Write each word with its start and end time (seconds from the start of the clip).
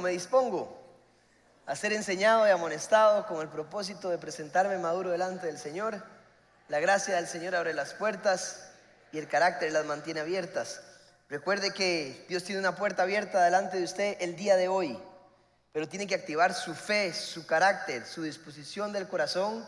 me 0.00 0.10
dispongo 0.10 0.76
a 1.66 1.74
ser 1.74 1.92
enseñado 1.92 2.46
y 2.46 2.50
amonestado 2.50 3.26
con 3.26 3.40
el 3.40 3.48
propósito 3.48 4.08
de 4.08 4.18
presentarme 4.18 4.78
maduro 4.78 5.10
delante 5.10 5.46
del 5.46 5.58
Señor. 5.58 6.02
La 6.68 6.80
gracia 6.80 7.16
del 7.16 7.26
Señor 7.26 7.54
abre 7.56 7.74
las 7.74 7.94
puertas 7.94 8.68
y 9.12 9.18
el 9.18 9.28
carácter 9.28 9.72
las 9.72 9.84
mantiene 9.84 10.20
abiertas. 10.20 10.80
Recuerde 11.28 11.72
que 11.72 12.24
Dios 12.28 12.44
tiene 12.44 12.60
una 12.60 12.76
puerta 12.76 13.02
abierta 13.02 13.44
delante 13.44 13.78
de 13.78 13.84
usted 13.84 14.16
el 14.20 14.36
día 14.36 14.56
de 14.56 14.68
hoy, 14.68 14.96
pero 15.72 15.88
tiene 15.88 16.06
que 16.06 16.14
activar 16.14 16.54
su 16.54 16.74
fe, 16.74 17.12
su 17.12 17.46
carácter, 17.46 18.06
su 18.06 18.22
disposición 18.22 18.92
del 18.92 19.08
corazón. 19.08 19.66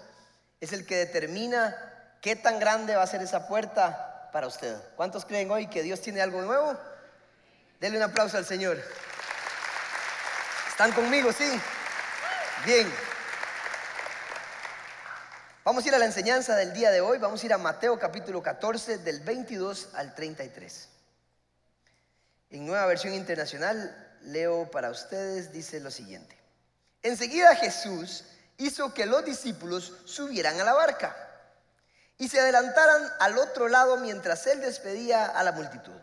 Es 0.61 0.73
el 0.73 0.87
que 0.87 0.97
determina 0.97 1.77
qué 2.23 2.37
tan 2.37 2.61
grande 2.61 2.95
va 2.95 3.03
a 3.03 3.09
ser 3.09 3.23
esa 3.23 3.49
puerta 3.49 4.31
para 4.33 4.47
usted. 4.47 4.77
¿Cuántos 4.95 5.25
creen 5.25 5.51
hoy 5.51 5.67
que 5.67 5.83
Dios 5.83 6.01
tiene 6.01 6.21
algo 6.21 6.43
nuevo? 6.43 6.79
Denle 7.81 7.99
un 7.99 8.05
aplauso 8.05 8.37
al 8.37 8.45
Señor. 8.45 8.79
¿Están 10.79 10.93
conmigo? 10.93 11.33
Sí. 11.33 11.61
Bien. 12.65 12.89
Vamos 15.65 15.85
a 15.85 15.89
ir 15.89 15.95
a 15.97 15.99
la 15.99 16.05
enseñanza 16.05 16.55
del 16.55 16.73
día 16.73 16.93
de 16.93 17.01
hoy. 17.01 17.19
Vamos 17.19 17.43
a 17.43 17.47
ir 17.47 17.53
a 17.53 17.59
Mateo 17.59 17.99
capítulo 17.99 18.41
14 18.41 18.99
del 18.99 19.19
22 19.19 19.89
al 19.95 20.15
33. 20.15 20.89
En 22.51 22.65
nueva 22.65 22.87
versión 22.87 23.13
internacional 23.13 24.19
leo 24.23 24.71
para 24.71 24.91
ustedes, 24.91 25.53
dice 25.53 25.81
lo 25.81 25.91
siguiente. 25.91 26.39
Enseguida 27.03 27.57
Jesús 27.57 28.27
hizo 28.59 28.95
que 28.95 29.05
los 29.05 29.25
discípulos 29.25 29.95
subieran 30.05 30.61
a 30.61 30.65
la 30.65 30.75
barca 30.75 31.17
y 32.19 32.29
se 32.29 32.39
adelantaran 32.39 33.03
al 33.19 33.37
otro 33.37 33.67
lado 33.67 33.97
mientras 33.97 34.47
él 34.47 34.61
despedía 34.61 35.27
a 35.27 35.43
la 35.43 35.51
multitud. 35.51 36.01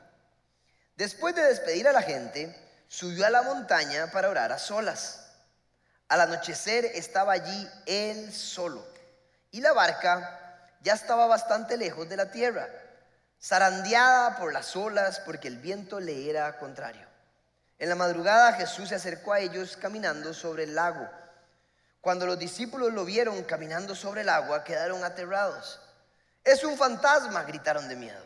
Después 0.98 1.34
de 1.34 1.44
despedir 1.44 1.88
a 1.88 1.94
la 1.94 2.02
gente, 2.02 2.65
subió 2.88 3.26
a 3.26 3.30
la 3.30 3.42
montaña 3.42 4.12
para 4.12 4.30
orar 4.30 4.52
a 4.52 4.60
solas. 4.60 5.22
Al 6.08 6.22
anochecer 6.22 6.86
estaba 6.86 7.34
allí 7.34 7.70
él 7.86 8.32
solo 8.32 8.86
y 9.52 9.62
la 9.62 9.74
barca 9.74 10.70
ya 10.82 10.94
estaba 10.94 11.26
bastante 11.26 11.78
lejos 11.78 12.08
de 12.08 12.18
la 12.18 12.30
tierra, 12.30 12.70
zarandeada 13.42 14.38
por 14.38 14.54
las 14.54 14.76
olas 14.76 15.20
porque 15.22 15.48
el 15.48 15.58
viento 15.58 16.00
le 16.00 16.30
era 16.30 16.58
contrario. 16.58 17.08
En 17.80 17.90
la 17.90 17.96
madrugada 17.96 18.54
Jesús 18.54 18.90
se 18.90 18.96
acercó 18.96 19.34
a 19.34 19.40
ellos 19.40 19.78
caminando 19.78 20.34
sobre 20.34 20.64
el 20.64 20.76
lago. 20.76 21.10
Cuando 22.02 22.28
los 22.28 22.38
discípulos 22.38 22.94
lo 22.94 23.04
vieron 23.04 23.44
caminando 23.44 23.96
sobre 23.96 24.22
el 24.22 24.30
agua, 24.30 24.64
quedaron 24.64 25.04
aterrados. 25.04 25.82
Es 26.44 26.64
un 26.64 26.78
fantasma, 26.78 27.44
gritaron 27.44 27.90
de 27.90 27.96
miedo. 27.96 28.24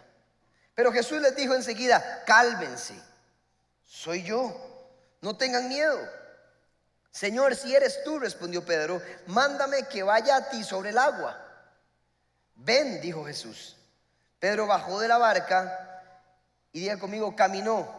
Pero 0.76 0.92
Jesús 0.92 1.22
les 1.22 1.36
dijo 1.36 1.56
enseguida, 1.56 2.24
cálmense 2.26 3.09
soy 3.90 4.22
yo, 4.22 4.56
no 5.22 5.36
tengan 5.36 5.68
miedo. 5.68 5.98
Señor, 7.10 7.56
si 7.56 7.76
eres 7.76 8.04
tú, 8.04 8.20
respondió 8.20 8.64
Pedro, 8.64 9.02
mándame 9.26 9.88
que 9.88 10.04
vaya 10.04 10.36
a 10.36 10.50
ti 10.50 10.64
sobre 10.64 10.92
el 10.92 10.98
agua. 11.00 11.36
Ven, 12.54 13.02
dijo 13.02 13.26
Jesús. 13.26 13.76
Pedro 14.38 14.68
bajó 14.68 15.00
de 15.00 15.08
la 15.08 15.18
barca 15.18 16.04
y 16.72 16.82
diga 16.82 17.00
conmigo, 17.00 17.36
caminó. 17.36 17.90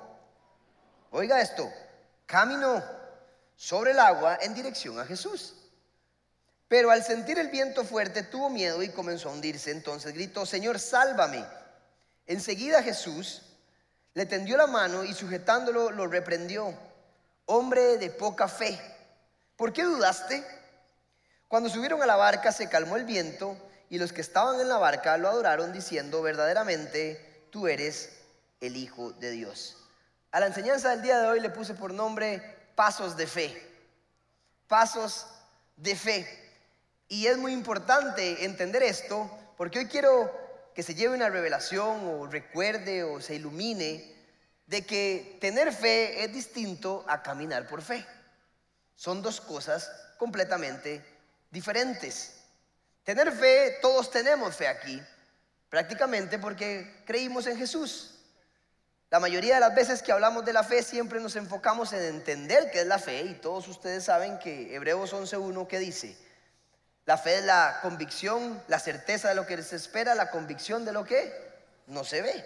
Oiga 1.10 1.40
esto, 1.40 1.68
caminó 2.24 2.82
sobre 3.56 3.90
el 3.90 3.98
agua 3.98 4.38
en 4.42 4.54
dirección 4.54 5.00
a 5.00 5.04
Jesús. 5.04 5.56
Pero 6.68 6.92
al 6.92 7.02
sentir 7.02 7.36
el 7.40 7.48
viento 7.48 7.84
fuerte 7.84 8.22
tuvo 8.22 8.48
miedo 8.48 8.80
y 8.80 8.90
comenzó 8.90 9.28
a 9.28 9.32
hundirse. 9.32 9.72
Entonces 9.72 10.14
gritó, 10.14 10.46
Señor, 10.46 10.78
sálvame. 10.78 11.44
Enseguida 12.28 12.80
Jesús 12.80 13.42
le 14.14 14.26
tendió 14.26 14.56
la 14.56 14.66
mano 14.66 15.04
y 15.04 15.14
sujetándolo 15.14 15.90
lo 15.90 16.06
reprendió. 16.06 16.74
Hombre 17.46 17.98
de 17.98 18.10
poca 18.10 18.48
fe, 18.48 18.78
¿por 19.56 19.72
qué 19.72 19.82
dudaste? 19.82 20.44
Cuando 21.48 21.68
subieron 21.68 22.02
a 22.02 22.06
la 22.06 22.16
barca 22.16 22.52
se 22.52 22.68
calmó 22.68 22.96
el 22.96 23.04
viento 23.04 23.56
y 23.88 23.98
los 23.98 24.12
que 24.12 24.20
estaban 24.20 24.60
en 24.60 24.68
la 24.68 24.78
barca 24.78 25.16
lo 25.16 25.28
adoraron 25.28 25.72
diciendo, 25.72 26.22
verdaderamente 26.22 27.46
tú 27.50 27.66
eres 27.66 28.10
el 28.60 28.76
Hijo 28.76 29.12
de 29.12 29.30
Dios. 29.32 29.76
A 30.30 30.38
la 30.38 30.46
enseñanza 30.46 30.90
del 30.90 31.02
día 31.02 31.18
de 31.18 31.28
hoy 31.28 31.40
le 31.40 31.50
puse 31.50 31.74
por 31.74 31.92
nombre 31.92 32.56
pasos 32.76 33.16
de 33.16 33.26
fe. 33.26 33.68
Pasos 34.68 35.26
de 35.76 35.96
fe. 35.96 36.24
Y 37.08 37.26
es 37.26 37.36
muy 37.36 37.52
importante 37.52 38.44
entender 38.44 38.84
esto 38.84 39.28
porque 39.56 39.80
hoy 39.80 39.86
quiero 39.86 40.30
que 40.80 40.84
se 40.84 40.94
lleve 40.94 41.14
una 41.14 41.28
revelación 41.28 42.08
o 42.08 42.26
recuerde 42.26 43.04
o 43.04 43.20
se 43.20 43.34
ilumine 43.34 44.16
de 44.64 44.86
que 44.86 45.36
tener 45.38 45.74
fe 45.74 46.24
es 46.24 46.32
distinto 46.32 47.04
a 47.06 47.22
caminar 47.22 47.68
por 47.68 47.82
fe. 47.82 48.02
Son 48.96 49.20
dos 49.20 49.42
cosas 49.42 49.92
completamente 50.16 51.04
diferentes. 51.50 52.32
Tener 53.04 53.30
fe, 53.30 53.76
todos 53.82 54.10
tenemos 54.10 54.56
fe 54.56 54.68
aquí, 54.68 55.02
prácticamente 55.68 56.38
porque 56.38 57.02
creímos 57.04 57.46
en 57.46 57.58
Jesús. 57.58 58.14
La 59.10 59.20
mayoría 59.20 59.56
de 59.56 59.60
las 59.60 59.74
veces 59.74 60.02
que 60.02 60.12
hablamos 60.12 60.46
de 60.46 60.54
la 60.54 60.64
fe 60.64 60.82
siempre 60.82 61.20
nos 61.20 61.36
enfocamos 61.36 61.92
en 61.92 62.04
entender 62.04 62.70
qué 62.70 62.80
es 62.80 62.86
la 62.86 62.98
fe 62.98 63.20
y 63.20 63.34
todos 63.34 63.68
ustedes 63.68 64.04
saben 64.04 64.38
que 64.38 64.74
Hebreos 64.74 65.12
11.1 65.12 65.66
que 65.66 65.78
dice, 65.78 66.16
la 67.10 67.18
fe 67.18 67.38
es 67.38 67.44
la 67.44 67.80
convicción, 67.82 68.62
la 68.68 68.78
certeza 68.78 69.30
de 69.30 69.34
lo 69.34 69.44
que 69.44 69.60
se 69.64 69.74
espera, 69.74 70.14
la 70.14 70.30
convicción 70.30 70.84
de 70.84 70.92
lo 70.92 71.04
que 71.04 71.34
no 71.88 72.04
se 72.04 72.22
ve. 72.22 72.44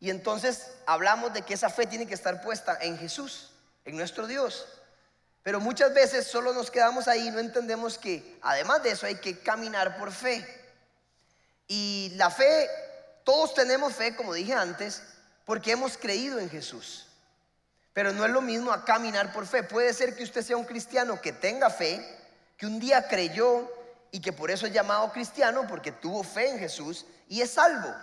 Y 0.00 0.10
entonces 0.10 0.72
hablamos 0.84 1.32
de 1.32 1.42
que 1.42 1.54
esa 1.54 1.70
fe 1.70 1.86
tiene 1.86 2.08
que 2.08 2.14
estar 2.14 2.42
puesta 2.42 2.76
en 2.80 2.98
Jesús, 2.98 3.52
en 3.84 3.96
nuestro 3.96 4.26
Dios. 4.26 4.66
Pero 5.44 5.60
muchas 5.60 5.94
veces 5.94 6.26
solo 6.26 6.52
nos 6.52 6.72
quedamos 6.72 7.06
ahí 7.06 7.28
y 7.28 7.30
no 7.30 7.38
entendemos 7.38 7.98
que 7.98 8.36
además 8.42 8.82
de 8.82 8.90
eso 8.90 9.06
hay 9.06 9.14
que 9.20 9.38
caminar 9.38 9.96
por 9.96 10.10
fe. 10.10 10.44
Y 11.68 12.10
la 12.16 12.30
fe, 12.30 12.68
todos 13.22 13.54
tenemos 13.54 13.92
fe, 13.92 14.16
como 14.16 14.34
dije 14.34 14.54
antes, 14.54 15.04
porque 15.44 15.70
hemos 15.70 15.96
creído 15.96 16.40
en 16.40 16.50
Jesús. 16.50 17.06
Pero 17.92 18.12
no 18.12 18.24
es 18.24 18.32
lo 18.32 18.40
mismo 18.40 18.72
a 18.72 18.84
caminar 18.84 19.32
por 19.32 19.46
fe. 19.46 19.62
Puede 19.62 19.94
ser 19.94 20.16
que 20.16 20.24
usted 20.24 20.42
sea 20.42 20.56
un 20.56 20.64
cristiano 20.64 21.20
que 21.20 21.30
tenga 21.30 21.70
fe, 21.70 22.21
que 22.56 22.66
un 22.66 22.78
día 22.78 23.08
creyó 23.08 23.70
y 24.10 24.20
que 24.20 24.32
por 24.32 24.50
eso 24.50 24.66
es 24.66 24.72
llamado 24.72 25.10
cristiano, 25.12 25.66
porque 25.66 25.92
tuvo 25.92 26.22
fe 26.22 26.50
en 26.50 26.58
Jesús 26.58 27.06
y 27.28 27.40
es 27.40 27.52
salvo. 27.52 27.94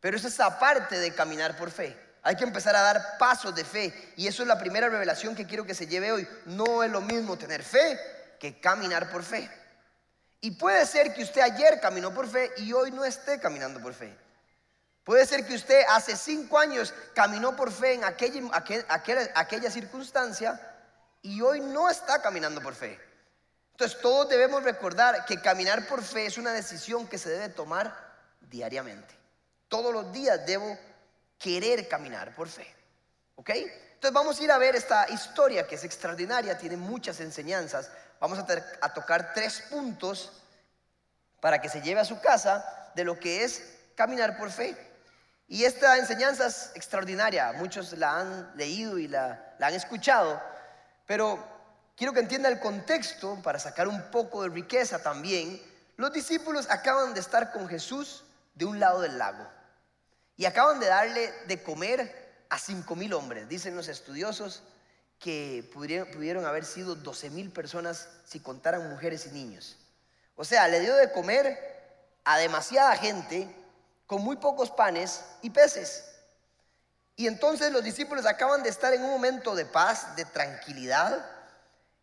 Pero 0.00 0.16
eso 0.16 0.28
es 0.28 0.38
aparte 0.40 0.98
de 0.98 1.14
caminar 1.14 1.56
por 1.56 1.70
fe. 1.70 1.98
Hay 2.22 2.36
que 2.36 2.44
empezar 2.44 2.74
a 2.74 2.82
dar 2.82 3.18
pasos 3.18 3.54
de 3.54 3.64
fe. 3.64 4.12
Y 4.16 4.26
eso 4.26 4.42
es 4.42 4.48
la 4.48 4.58
primera 4.58 4.88
revelación 4.88 5.34
que 5.34 5.46
quiero 5.46 5.64
que 5.64 5.74
se 5.74 5.86
lleve 5.86 6.12
hoy. 6.12 6.28
No 6.46 6.82
es 6.82 6.90
lo 6.90 7.00
mismo 7.00 7.36
tener 7.36 7.62
fe 7.62 7.98
que 8.40 8.60
caminar 8.60 9.10
por 9.10 9.22
fe. 9.22 9.50
Y 10.40 10.52
puede 10.52 10.84
ser 10.86 11.14
que 11.14 11.22
usted 11.22 11.40
ayer 11.40 11.80
caminó 11.80 12.12
por 12.12 12.28
fe 12.28 12.52
y 12.58 12.72
hoy 12.72 12.90
no 12.90 13.04
esté 13.04 13.40
caminando 13.40 13.80
por 13.80 13.94
fe. 13.94 14.16
Puede 15.04 15.24
ser 15.24 15.46
que 15.46 15.54
usted 15.54 15.82
hace 15.88 16.16
cinco 16.16 16.58
años 16.58 16.92
caminó 17.14 17.54
por 17.54 17.70
fe 17.70 17.94
en 17.94 18.02
aquella 18.04 19.70
circunstancia 19.70 20.60
y 21.22 21.40
hoy 21.40 21.60
no 21.60 21.88
está 21.88 22.20
caminando 22.20 22.60
por 22.60 22.74
fe. 22.74 22.98
Entonces 23.76 24.00
todos 24.00 24.26
debemos 24.30 24.62
recordar 24.62 25.26
que 25.26 25.38
caminar 25.38 25.86
por 25.86 26.02
fe 26.02 26.24
es 26.24 26.38
una 26.38 26.54
decisión 26.54 27.06
que 27.06 27.18
se 27.18 27.28
debe 27.28 27.50
tomar 27.50 27.94
diariamente. 28.40 29.14
Todos 29.68 29.92
los 29.92 30.10
días 30.14 30.46
debo 30.46 30.78
querer 31.38 31.86
caminar 31.86 32.34
por 32.34 32.48
fe. 32.48 32.66
¿Ok? 33.34 33.50
Entonces 33.50 34.14
vamos 34.14 34.40
a 34.40 34.42
ir 34.44 34.50
a 34.50 34.56
ver 34.56 34.76
esta 34.76 35.06
historia 35.10 35.66
que 35.66 35.74
es 35.74 35.84
extraordinaria, 35.84 36.56
tiene 36.56 36.78
muchas 36.78 37.20
enseñanzas. 37.20 37.90
Vamos 38.18 38.38
a, 38.38 38.94
tocar 38.94 39.34
tres 39.34 39.64
puntos 39.68 40.32
para 41.42 41.60
que 41.60 41.68
se 41.68 41.82
lleve 41.82 42.00
a 42.00 42.06
su 42.06 42.18
casa 42.18 42.64
de 42.94 43.04
lo 43.04 43.20
que 43.20 43.44
es 43.44 43.74
caminar 43.94 44.38
por 44.38 44.50
fe. 44.50 44.74
Y 45.48 45.64
esta 45.64 45.98
enseñanza 45.98 46.46
es 46.46 46.70
extraordinaria, 46.74 47.52
muchos 47.52 47.92
la 47.92 48.20
han 48.20 48.56
leído 48.56 48.96
y 48.96 49.06
la, 49.06 49.54
la 49.58 49.66
han 49.66 49.74
escuchado, 49.74 50.42
pero 51.04 51.55
quiero 51.96 52.12
que 52.12 52.20
entienda 52.20 52.48
el 52.48 52.60
contexto 52.60 53.40
para 53.42 53.58
sacar 53.58 53.88
un 53.88 54.10
poco 54.10 54.42
de 54.42 54.50
riqueza 54.50 55.02
también. 55.02 55.60
Los 55.96 56.12
discípulos 56.12 56.68
acaban 56.70 57.14
de 57.14 57.20
estar 57.20 57.52
con 57.52 57.68
Jesús 57.68 58.24
de 58.54 58.66
un 58.66 58.78
lado 58.78 59.00
del 59.00 59.18
lago 59.18 59.46
y 60.36 60.44
acaban 60.44 60.78
de 60.78 60.86
darle 60.86 61.32
de 61.46 61.62
comer 61.62 62.44
a 62.50 62.58
cinco 62.58 62.94
mil 62.94 63.12
hombres. 63.14 63.48
Dicen 63.48 63.74
los 63.74 63.88
estudiosos 63.88 64.62
que 65.18 65.68
pudieron, 65.72 66.10
pudieron 66.10 66.44
haber 66.44 66.64
sido 66.64 66.94
12 66.94 67.30
mil 67.30 67.50
personas 67.50 68.08
si 68.24 68.40
contaran 68.40 68.90
mujeres 68.90 69.26
y 69.26 69.30
niños. 69.30 69.78
O 70.36 70.44
sea, 70.44 70.68
le 70.68 70.80
dio 70.80 70.94
de 70.94 71.10
comer 71.12 71.58
a 72.24 72.36
demasiada 72.38 72.94
gente 72.96 73.48
con 74.06 74.22
muy 74.22 74.36
pocos 74.36 74.70
panes 74.70 75.24
y 75.40 75.50
peces. 75.50 76.04
Y 77.16 77.26
entonces 77.26 77.72
los 77.72 77.82
discípulos 77.82 78.26
acaban 78.26 78.62
de 78.62 78.68
estar 78.68 78.92
en 78.92 79.02
un 79.02 79.10
momento 79.10 79.54
de 79.54 79.64
paz, 79.64 80.14
de 80.16 80.26
tranquilidad, 80.26 81.24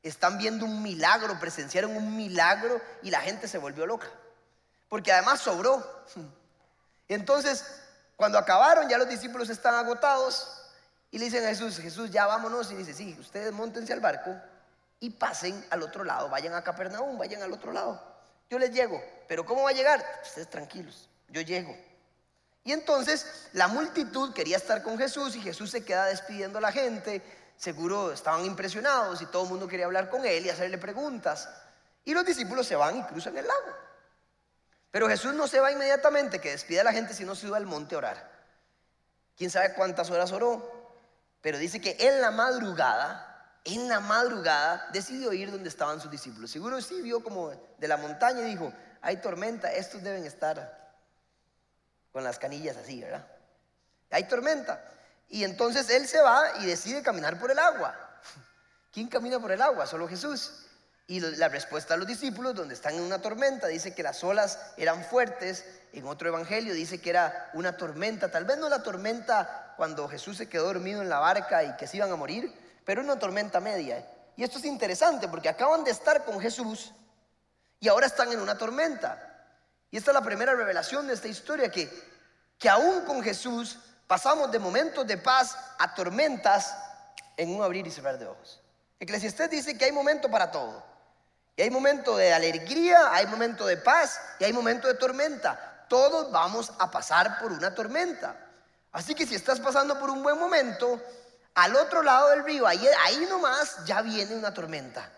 están 0.04 0.38
viendo 0.38 0.66
un 0.66 0.84
milagro, 0.84 1.40
presenciaron 1.40 1.96
un 1.96 2.16
milagro 2.16 2.82
y 3.02 3.10
la 3.10 3.22
gente 3.22 3.48
se 3.48 3.58
volvió 3.58 3.86
loca. 3.86 4.08
Porque 4.90 5.12
además 5.12 5.40
sobró. 5.40 6.06
Entonces, 7.08 7.66
cuando 8.16 8.38
acabaron, 8.38 8.90
ya 8.90 8.98
los 8.98 9.10
discípulos 9.10 9.50
estaban 9.50 9.84
agotados 9.84 10.60
Y 11.12 11.20
le 11.20 11.26
dicen 11.26 11.46
a 11.46 11.50
Jesús, 11.50 11.78
Jesús, 11.78 12.12
ya 12.12 12.26
vámonos. 12.26 12.72
Y 12.72 12.76
dice, 12.76 12.94
sí, 12.94 13.18
ustedes 13.20 13.52
montense 13.52 13.94
al 13.94 14.00
barco 14.00 14.36
y 15.04 15.10
pasen 15.10 15.66
al 15.70 15.84
otro 15.84 16.06
lado, 16.06 16.30
vayan 16.30 16.54
a 16.54 16.64
Capernaum, 16.64 17.18
vayan 17.18 17.42
al 17.44 17.52
otro 17.52 17.74
lado. 17.74 18.02
Yo 18.50 18.58
les 18.58 18.72
llego, 18.72 19.04
pero 19.28 19.46
¿cómo 19.46 19.64
va 19.64 19.72
a 19.72 19.74
llegar? 19.74 20.02
Ustedes 20.24 20.50
tranquilos, 20.50 21.10
yo 21.28 21.42
llego. 21.42 21.76
Y 22.64 22.72
entonces 22.72 23.50
la 23.52 23.68
multitud 23.68 24.34
quería 24.34 24.56
estar 24.56 24.82
con 24.82 24.98
Jesús 24.98 25.36
y 25.36 25.42
Jesús 25.42 25.72
se 25.72 25.84
queda 25.84 26.06
despidiendo 26.06 26.60
a 26.60 26.62
la 26.62 26.72
gente. 26.72 27.22
Seguro 27.64 28.12
estaban 28.12 28.44
impresionados 28.44 29.22
y 29.22 29.26
todo 29.28 29.44
el 29.44 29.50
mundo 29.50 29.70
quería 29.70 29.86
hablar 29.86 30.10
con 30.10 30.26
él 30.26 30.46
y 30.46 30.50
hacerle 30.50 30.78
preguntas. 30.78 31.48
Y 32.04 32.14
los 32.14 32.26
discípulos 32.26 32.68
se 32.68 32.76
van 32.76 32.98
y 32.98 33.04
cruzan 33.04 33.38
el 33.38 33.48
lago. 33.48 33.78
Pero 34.92 35.08
Jesús 35.08 35.34
no 35.34 35.48
se 35.48 35.62
va 35.62 35.72
inmediatamente, 35.72 36.42
que 36.42 36.52
despide 36.52 36.82
a 36.82 36.84
la 36.84 36.92
gente, 36.92 37.14
sino 37.14 37.36
se 37.36 37.48
va 37.50 37.56
al 37.56 37.66
monte 37.66 37.96
a 37.96 38.00
orar. 38.00 38.32
Quién 39.38 39.50
sabe 39.50 39.76
cuántas 39.76 40.10
horas 40.10 40.34
oró, 40.34 40.98
pero 41.40 41.58
dice 41.58 41.80
que 41.80 41.96
en 42.02 42.20
la 42.20 42.32
madrugada 42.32 43.30
en 43.64 43.88
la 43.88 44.02
madrugada 44.02 44.90
decidió 44.92 45.32
ir 45.32 45.50
donde 45.50 45.70
estaban 45.70 46.02
sus 46.02 46.12
discípulos. 46.12 46.52
Seguro 46.52 46.82
sí 46.82 47.02
vio 47.02 47.24
como 47.24 47.52
de 47.78 47.88
la 47.88 47.96
montaña 47.96 48.42
y 48.42 48.50
dijo, 48.50 48.74
hay 49.02 49.22
tormenta, 49.22 49.72
estos 49.72 50.04
deben 50.04 50.26
estar 50.26 50.92
con 52.12 52.26
las 52.26 52.38
canillas 52.40 52.76
así, 52.76 53.00
¿verdad? 53.00 53.26
Hay 54.12 54.26
tormenta. 54.26 54.84
Y 55.34 55.44
entonces 55.44 55.90
él 55.90 56.08
se 56.08 56.22
va 56.22 56.60
y 56.60 56.68
decide 56.68 57.02
caminar 57.02 57.40
por 57.40 57.50
el 57.50 57.58
agua. 57.58 57.98
¿Quién 58.92 59.08
camina 59.08 59.40
por 59.40 59.52
el 59.52 59.64
agua? 59.64 59.88
Solo 59.88 60.08
Jesús. 60.08 60.68
Y 61.08 61.22
la 61.22 61.50
respuesta 61.50 61.96
a 61.96 61.98
los 61.98 62.06
discípulos, 62.06 62.54
donde 62.54 62.76
están 62.76 62.94
en 62.94 63.02
una 63.02 63.20
tormenta, 63.20 63.66
dice 63.66 63.96
que 63.96 64.04
las 64.04 64.24
olas 64.24 64.60
eran 64.78 65.04
fuertes. 65.04 65.66
En 65.92 66.06
otro 66.06 66.28
evangelio 66.28 66.76
dice 66.76 67.02
que 67.02 67.10
era 67.10 67.50
una 67.56 67.76
tormenta, 67.78 68.30
tal 68.30 68.46
vez 68.46 68.60
no 68.60 68.70
la 68.70 68.84
tormenta 68.84 69.74
cuando 69.76 70.08
Jesús 70.08 70.38
se 70.38 70.48
quedó 70.48 70.66
dormido 70.66 71.02
en 71.02 71.10
la 71.10 71.18
barca 71.18 71.64
y 71.64 71.76
que 71.78 71.88
se 71.88 71.98
iban 71.98 72.12
a 72.12 72.16
morir, 72.16 72.54
pero 72.86 73.02
una 73.02 73.18
tormenta 73.18 73.60
media. 73.60 74.08
Y 74.36 74.44
esto 74.44 74.60
es 74.60 74.66
interesante 74.66 75.28
porque 75.28 75.50
acaban 75.50 75.84
de 75.84 75.90
estar 75.90 76.26
con 76.26 76.40
Jesús 76.40 76.92
y 77.80 77.88
ahora 77.88 78.06
están 78.06 78.32
en 78.32 78.40
una 78.40 78.56
tormenta. 78.56 79.50
Y 79.90 79.98
esta 79.98 80.12
es 80.12 80.16
la 80.16 80.22
primera 80.22 80.54
revelación 80.54 81.08
de 81.08 81.16
esta 81.16 81.28
historia, 81.28 81.72
que, 81.72 81.90
que 82.60 82.70
aún 82.70 83.04
con 83.06 83.24
Jesús 83.24 83.80
pasamos 84.08 84.52
de 84.52 84.60
momentos 84.60 85.06
de 85.08 85.18
paz 85.18 85.58
a 85.80 85.94
tormentas 85.94 86.76
en 87.38 87.56
un 87.56 87.64
abrir 87.64 87.86
y 87.88 87.92
cerrar 87.92 88.18
de 88.18 88.28
ojos. 88.28 88.62
Eclesiastés 89.00 89.50
dice 89.50 89.78
que 89.78 89.86
hay 89.86 89.92
momento 89.92 90.30
para 90.30 90.52
todo. 90.52 90.84
Y 91.56 91.62
hay 91.62 91.70
momento 91.70 92.18
de 92.18 92.34
alegría, 92.34 93.14
hay 93.14 93.28
momento 93.28 93.66
de 93.66 93.78
paz 93.78 94.20
y 94.40 94.44
hay 94.44 94.54
momento 94.54 94.88
de 94.88 94.96
tormenta. 94.96 95.86
Todos 95.88 96.32
vamos 96.32 96.72
a 96.80 96.90
pasar 96.90 97.40
por 97.40 97.52
una 97.52 97.76
tormenta. 97.76 98.36
Así 98.92 99.14
que 99.14 99.26
si 99.26 99.36
estás 99.36 99.60
pasando 99.60 100.00
por 100.00 100.10
un 100.10 100.24
buen 100.24 100.40
momento, 100.40 101.02
al 101.54 101.76
otro 101.76 102.02
lado 102.02 102.30
del 102.30 102.44
río, 102.44 102.66
ahí, 102.66 102.84
ahí 103.02 103.28
nomás 103.30 103.86
ya 103.86 104.02
viene 104.02 104.36
una 104.36 104.54
tormenta. 104.54 105.10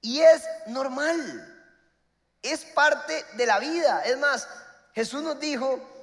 Y 0.00 0.20
es 0.20 0.42
normal. 0.66 1.52
Es 2.42 2.64
parte 2.64 3.24
de 3.34 3.46
la 3.46 3.58
vida. 3.58 4.02
Es 4.04 4.18
más, 4.18 4.46
Jesús 4.94 5.22
nos 5.22 5.40
dijo, 5.40 5.95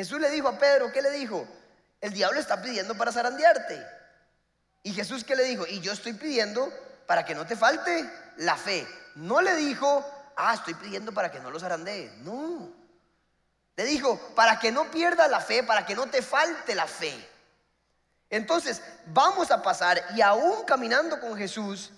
Jesús 0.00 0.18
le 0.18 0.30
dijo 0.30 0.48
a 0.48 0.58
Pedro, 0.58 0.90
¿qué 0.90 1.02
le 1.02 1.10
dijo? 1.10 1.46
El 2.00 2.14
diablo 2.14 2.40
está 2.40 2.62
pidiendo 2.62 2.94
para 2.94 3.12
zarandearte. 3.12 3.86
Y 4.82 4.94
Jesús 4.94 5.24
qué 5.24 5.36
le 5.36 5.44
dijo? 5.44 5.66
Y 5.66 5.80
yo 5.80 5.92
estoy 5.92 6.14
pidiendo 6.14 6.72
para 7.06 7.26
que 7.26 7.34
no 7.34 7.46
te 7.46 7.54
falte 7.54 8.10
la 8.38 8.56
fe. 8.56 8.88
No 9.16 9.42
le 9.42 9.54
dijo, 9.56 10.02
ah, 10.36 10.54
estoy 10.54 10.72
pidiendo 10.72 11.12
para 11.12 11.30
que 11.30 11.38
no 11.38 11.50
los 11.50 11.60
zarandee. 11.60 12.10
No. 12.22 12.72
Le 13.76 13.84
dijo, 13.84 14.18
para 14.34 14.58
que 14.58 14.72
no 14.72 14.90
pierda 14.90 15.28
la 15.28 15.40
fe, 15.40 15.64
para 15.64 15.84
que 15.84 15.94
no 15.94 16.06
te 16.06 16.22
falte 16.22 16.74
la 16.74 16.86
fe. 16.86 17.12
Entonces, 18.30 18.80
vamos 19.04 19.50
a 19.50 19.62
pasar 19.62 20.02
y 20.16 20.22
aún 20.22 20.64
caminando 20.64 21.20
con 21.20 21.36
Jesús, 21.36 21.90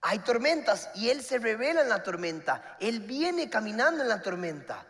hay 0.00 0.20
tormentas 0.20 0.88
y 0.94 1.10
Él 1.10 1.22
se 1.22 1.38
revela 1.38 1.82
en 1.82 1.90
la 1.90 2.02
tormenta. 2.02 2.78
Él 2.80 3.00
viene 3.00 3.50
caminando 3.50 4.02
en 4.02 4.08
la 4.08 4.22
tormenta. 4.22 4.86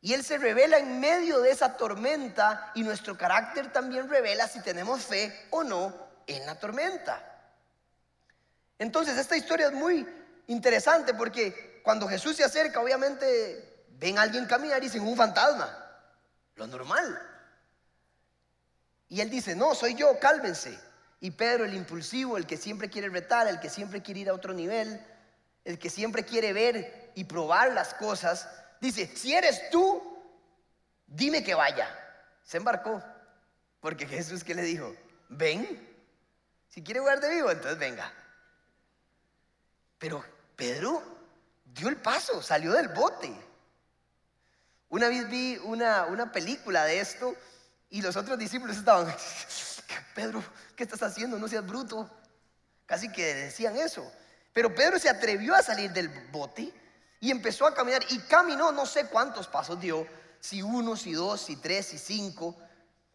Y 0.00 0.12
Él 0.12 0.24
se 0.24 0.38
revela 0.38 0.78
en 0.78 1.00
medio 1.00 1.40
de 1.40 1.50
esa 1.50 1.76
tormenta 1.76 2.70
y 2.74 2.82
nuestro 2.82 3.16
carácter 3.16 3.72
también 3.72 4.08
revela 4.08 4.46
si 4.46 4.60
tenemos 4.60 5.02
fe 5.02 5.48
o 5.50 5.64
no 5.64 5.92
en 6.26 6.44
la 6.46 6.54
tormenta. 6.58 7.22
Entonces, 8.78 9.16
esta 9.18 9.36
historia 9.36 9.68
es 9.68 9.72
muy 9.72 10.06
interesante 10.46 11.14
porque 11.14 11.80
cuando 11.82 12.06
Jesús 12.08 12.36
se 12.36 12.44
acerca, 12.44 12.80
obviamente 12.80 13.86
ven 13.98 14.18
a 14.18 14.22
alguien 14.22 14.46
caminar 14.46 14.78
y 14.82 14.86
dicen 14.86 15.06
un 15.06 15.16
fantasma. 15.16 15.84
Lo 16.56 16.66
normal. 16.66 17.20
Y 19.08 19.20
él 19.20 19.30
dice, 19.30 19.54
no, 19.54 19.74
soy 19.74 19.94
yo, 19.94 20.18
cálmense. 20.18 20.78
Y 21.20 21.30
Pedro, 21.30 21.64
el 21.64 21.74
impulsivo, 21.74 22.36
el 22.36 22.46
que 22.46 22.56
siempre 22.56 22.90
quiere 22.90 23.08
retar, 23.08 23.46
el 23.46 23.60
que 23.60 23.70
siempre 23.70 24.02
quiere 24.02 24.20
ir 24.20 24.28
a 24.28 24.34
otro 24.34 24.52
nivel, 24.52 25.00
el 25.64 25.78
que 25.78 25.90
siempre 25.90 26.24
quiere 26.24 26.52
ver 26.52 27.12
y 27.14 27.24
probar 27.24 27.72
las 27.72 27.94
cosas, 27.94 28.48
dice, 28.80 29.06
si 29.16 29.34
eres 29.34 29.70
tú, 29.70 30.02
dime 31.06 31.42
que 31.42 31.54
vaya. 31.54 31.88
Se 32.44 32.56
embarcó. 32.56 33.02
Porque 33.80 34.06
Jesús 34.06 34.44
que 34.44 34.54
le 34.54 34.62
dijo, 34.62 34.94
ven. 35.28 35.94
Si 36.68 36.82
quiere 36.82 37.00
de 37.00 37.34
vivo, 37.34 37.50
entonces 37.50 37.78
venga. 37.78 38.12
Pero 39.98 40.24
Pedro 40.56 41.02
dio 41.64 41.88
el 41.88 41.96
paso, 41.96 42.42
salió 42.42 42.72
del 42.72 42.88
bote. 42.88 43.34
Una 44.88 45.08
vez 45.08 45.28
vi 45.28 45.56
una, 45.64 46.04
una 46.06 46.32
película 46.32 46.84
de 46.84 47.00
esto 47.00 47.34
y 47.90 48.02
los 48.02 48.16
otros 48.16 48.38
discípulos 48.38 48.76
estaban, 48.76 49.06
Pedro, 50.14 50.42
¿qué 50.74 50.84
estás 50.84 51.02
haciendo? 51.02 51.38
No 51.38 51.48
seas 51.48 51.66
bruto. 51.66 52.10
Casi 52.84 53.10
que 53.10 53.34
decían 53.34 53.76
eso. 53.76 54.10
Pero 54.52 54.74
Pedro 54.74 54.98
se 54.98 55.08
atrevió 55.08 55.54
a 55.54 55.62
salir 55.62 55.92
del 55.92 56.08
bote 56.30 56.72
y 57.26 57.32
empezó 57.32 57.66
a 57.66 57.74
caminar 57.74 58.04
y 58.10 58.20
caminó, 58.20 58.70
no 58.70 58.86
sé 58.86 59.08
cuántos 59.08 59.48
pasos 59.48 59.80
dio, 59.80 60.06
si 60.38 60.62
uno, 60.62 60.96
si 60.96 61.12
dos, 61.12 61.40
si 61.40 61.56
tres, 61.56 61.86
si 61.86 61.98
cinco, 61.98 62.54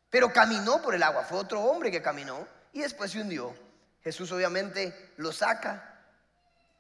pero 0.10 0.34
caminó 0.34 0.82
por 0.82 0.94
el 0.94 1.02
agua. 1.02 1.24
Fue 1.24 1.38
otro 1.38 1.62
hombre 1.62 1.92
que 1.92 2.02
caminó 2.02 2.46
y 2.74 2.82
después 2.82 3.12
se 3.12 3.22
hundió. 3.22 3.56
Jesús 4.04 4.30
obviamente 4.34 5.14
lo 5.16 5.32
saca. 5.32 5.98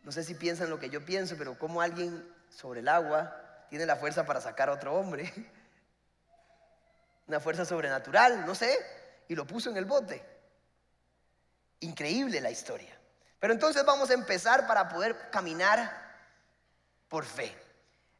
No 0.03 0.11
sé 0.11 0.25
si 0.25 0.35
piensan 0.35 0.69
lo 0.69 0.77
que 0.77 0.89
yo 0.89 1.05
pienso, 1.05 1.37
pero 1.37 1.57
como 1.57 1.81
alguien 1.81 2.29
sobre 2.49 2.81
el 2.81 2.89
agua 2.89 3.33
tiene 3.69 3.85
la 3.85 3.95
fuerza 3.95 4.25
para 4.25 4.41
sacar 4.41 4.67
a 4.67 4.73
otro 4.73 4.93
hombre. 4.93 5.33
una 7.27 7.39
fuerza 7.39 7.63
sobrenatural, 7.63 8.45
no 8.45 8.55
sé, 8.55 8.77
y 9.29 9.35
lo 9.35 9.47
puso 9.47 9.69
en 9.69 9.77
el 9.77 9.85
bote. 9.85 10.21
Increíble 11.79 12.41
la 12.41 12.51
historia. 12.51 12.93
Pero 13.39 13.53
entonces 13.53 13.85
vamos 13.85 14.09
a 14.09 14.15
empezar 14.15 14.67
para 14.67 14.89
poder 14.89 15.29
caminar 15.31 16.10
por 17.11 17.25
fe. 17.25 17.53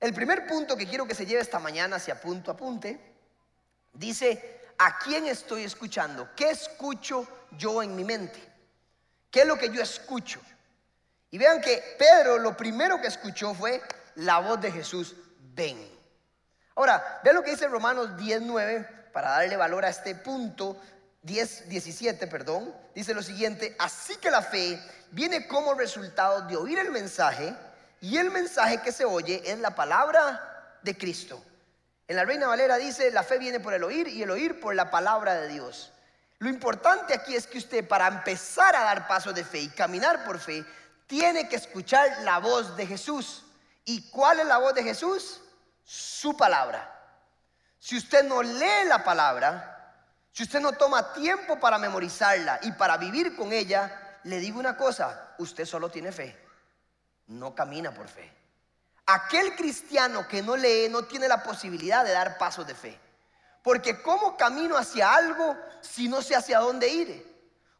El 0.02 0.14
primer 0.14 0.46
punto 0.46 0.76
que 0.76 0.86
quiero 0.86 1.08
que 1.08 1.16
se 1.16 1.26
lleve 1.26 1.42
esta 1.42 1.60
mañana 1.60 1.96
hacia 1.96 2.20
punto 2.20 2.52
apunte, 2.52 3.00
dice, 3.94 4.60
¿a 4.78 5.00
quién 5.00 5.28
estoy 5.28 5.64
escuchando? 5.64 6.30
¿Qué 6.36 6.50
escucho 6.50 7.26
yo 7.58 7.82
en 7.82 7.96
mi 7.96 8.04
mente? 8.04 8.38
¿Qué 9.32 9.42
es 9.42 9.48
lo 9.48 9.58
que 9.58 9.70
yo 9.70 9.82
escucho? 9.82 10.42
Y 11.30 11.38
vean 11.38 11.62
que 11.62 11.82
Pedro 11.98 12.38
lo 12.38 12.58
primero 12.58 13.00
que 13.00 13.08
escuchó 13.08 13.54
fue 13.54 13.82
la 14.16 14.40
voz 14.40 14.60
de 14.60 14.74
Jesús, 14.74 15.16
ven. 15.56 15.90
Ahora, 16.76 17.22
vean 17.24 17.38
lo 17.38 17.44
que 17.44 17.52
dice 17.52 17.70
Romanos 17.70 18.10
10.9 18.18 19.12
para 19.14 19.30
darle 19.30 19.56
valor 19.56 19.86
a 19.86 19.90
este 19.90 20.16
punto, 20.16 20.78
10, 21.22 21.70
17, 21.70 22.28
perdón, 22.28 22.76
dice 22.94 23.14
lo 23.14 23.24
siguiente, 23.24 23.74
así 23.80 24.18
que 24.18 24.30
la 24.30 24.42
fe 24.42 24.78
viene 25.12 25.48
como 25.48 25.76
resultado 25.76 26.42
de 26.42 26.58
oír 26.58 26.78
el 26.78 26.92
mensaje 26.92 27.56
y 28.02 28.18
el 28.18 28.32
mensaje 28.32 28.82
que 28.82 28.92
se 28.92 29.06
oye 29.06 29.42
es 29.46 29.60
la 29.60 29.76
palabra 29.76 30.78
de 30.82 30.98
Cristo. 30.98 31.42
En 32.08 32.16
la 32.16 32.26
Reina 32.26 32.48
Valera 32.48 32.78
dice, 32.78 33.12
la 33.12 33.24
fe 33.24 33.38
viene 33.38 33.60
por 33.60 33.74
el 33.74 33.84
oír 33.84 34.08
y 34.08 34.24
el 34.24 34.32
oír 34.32 34.60
por 34.60 34.76
la 34.76 34.90
palabra 34.90 35.36
de 35.36 35.48
Dios. 35.48 35.94
Lo 36.40 36.50
importante 36.50 37.14
aquí 37.14 37.36
es 37.36 37.46
que 37.46 37.60
usted 37.60 37.88
para 37.88 38.08
empezar 38.08 38.76
a 38.76 38.84
dar 38.84 39.08
pasos 39.08 39.36
de 39.36 39.46
fe 39.46 39.60
y 39.60 39.70
caminar 39.70 40.26
por 40.26 40.40
fe, 40.40 40.66
tiene 41.06 41.48
que 41.48 41.56
escuchar 41.56 42.24
la 42.24 42.40
voz 42.40 42.76
de 42.76 42.88
Jesús. 42.88 43.46
¿Y 43.86 44.10
cuál 44.10 44.40
es 44.40 44.48
la 44.48 44.58
voz 44.58 44.74
de 44.74 44.84
Jesús? 44.84 45.40
Su 45.84 46.36
palabra. 46.36 46.92
Si 47.78 47.96
usted 47.96 48.24
no 48.24 48.42
lee 48.42 48.88
la 48.88 49.04
palabra, 49.04 49.96
si 50.32 50.44
usted 50.44 50.60
no 50.60 50.72
toma 50.74 51.14
tiempo 51.14 51.60
para 51.60 51.78
memorizarla 51.78 52.60
y 52.64 52.72
para 52.72 52.98
vivir 52.98 53.36
con 53.36 53.54
ella, 53.54 54.20
le 54.24 54.40
digo 54.40 54.60
una 54.60 54.76
cosa, 54.76 55.36
usted 55.38 55.66
solo 55.66 55.90
tiene 55.92 56.12
fe, 56.12 56.41
no 57.28 57.56
camina 57.56 57.94
por 57.94 58.08
fe. 58.08 58.32
Aquel 59.06 59.56
cristiano 59.56 60.28
que 60.28 60.42
no 60.42 60.56
lee 60.56 60.88
no 60.90 61.04
tiene 61.04 61.28
la 61.28 61.44
posibilidad 61.44 62.06
de 62.06 62.12
dar 62.12 62.38
pasos 62.38 62.66
de 62.68 62.76
fe. 62.76 63.00
Porque 63.64 64.02
¿cómo 64.02 64.38
camino 64.38 64.78
hacia 64.78 65.14
algo 65.14 65.56
si 65.82 66.08
no 66.08 66.22
sé 66.22 66.36
hacia 66.36 66.60
dónde 66.60 66.88
ir? 66.88 67.32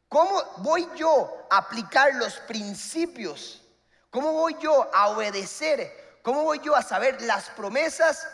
¿Cómo 0.08 0.44
voy 0.58 0.88
yo 0.96 1.48
a 1.50 1.58
aplicar 1.58 2.14
los 2.16 2.36
principios? 2.42 3.62
¿Cómo 4.10 4.34
voy 4.34 4.58
yo 4.60 4.90
a 4.94 5.08
obedecer? 5.10 6.20
¿Cómo 6.22 6.44
voy 6.44 6.60
yo 6.60 6.76
a 6.76 6.84
saber 6.84 7.22
las 7.22 7.50
promesas 7.50 8.28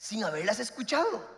sin 0.00 0.24
haberlas 0.24 0.58
escuchado. 0.58 1.28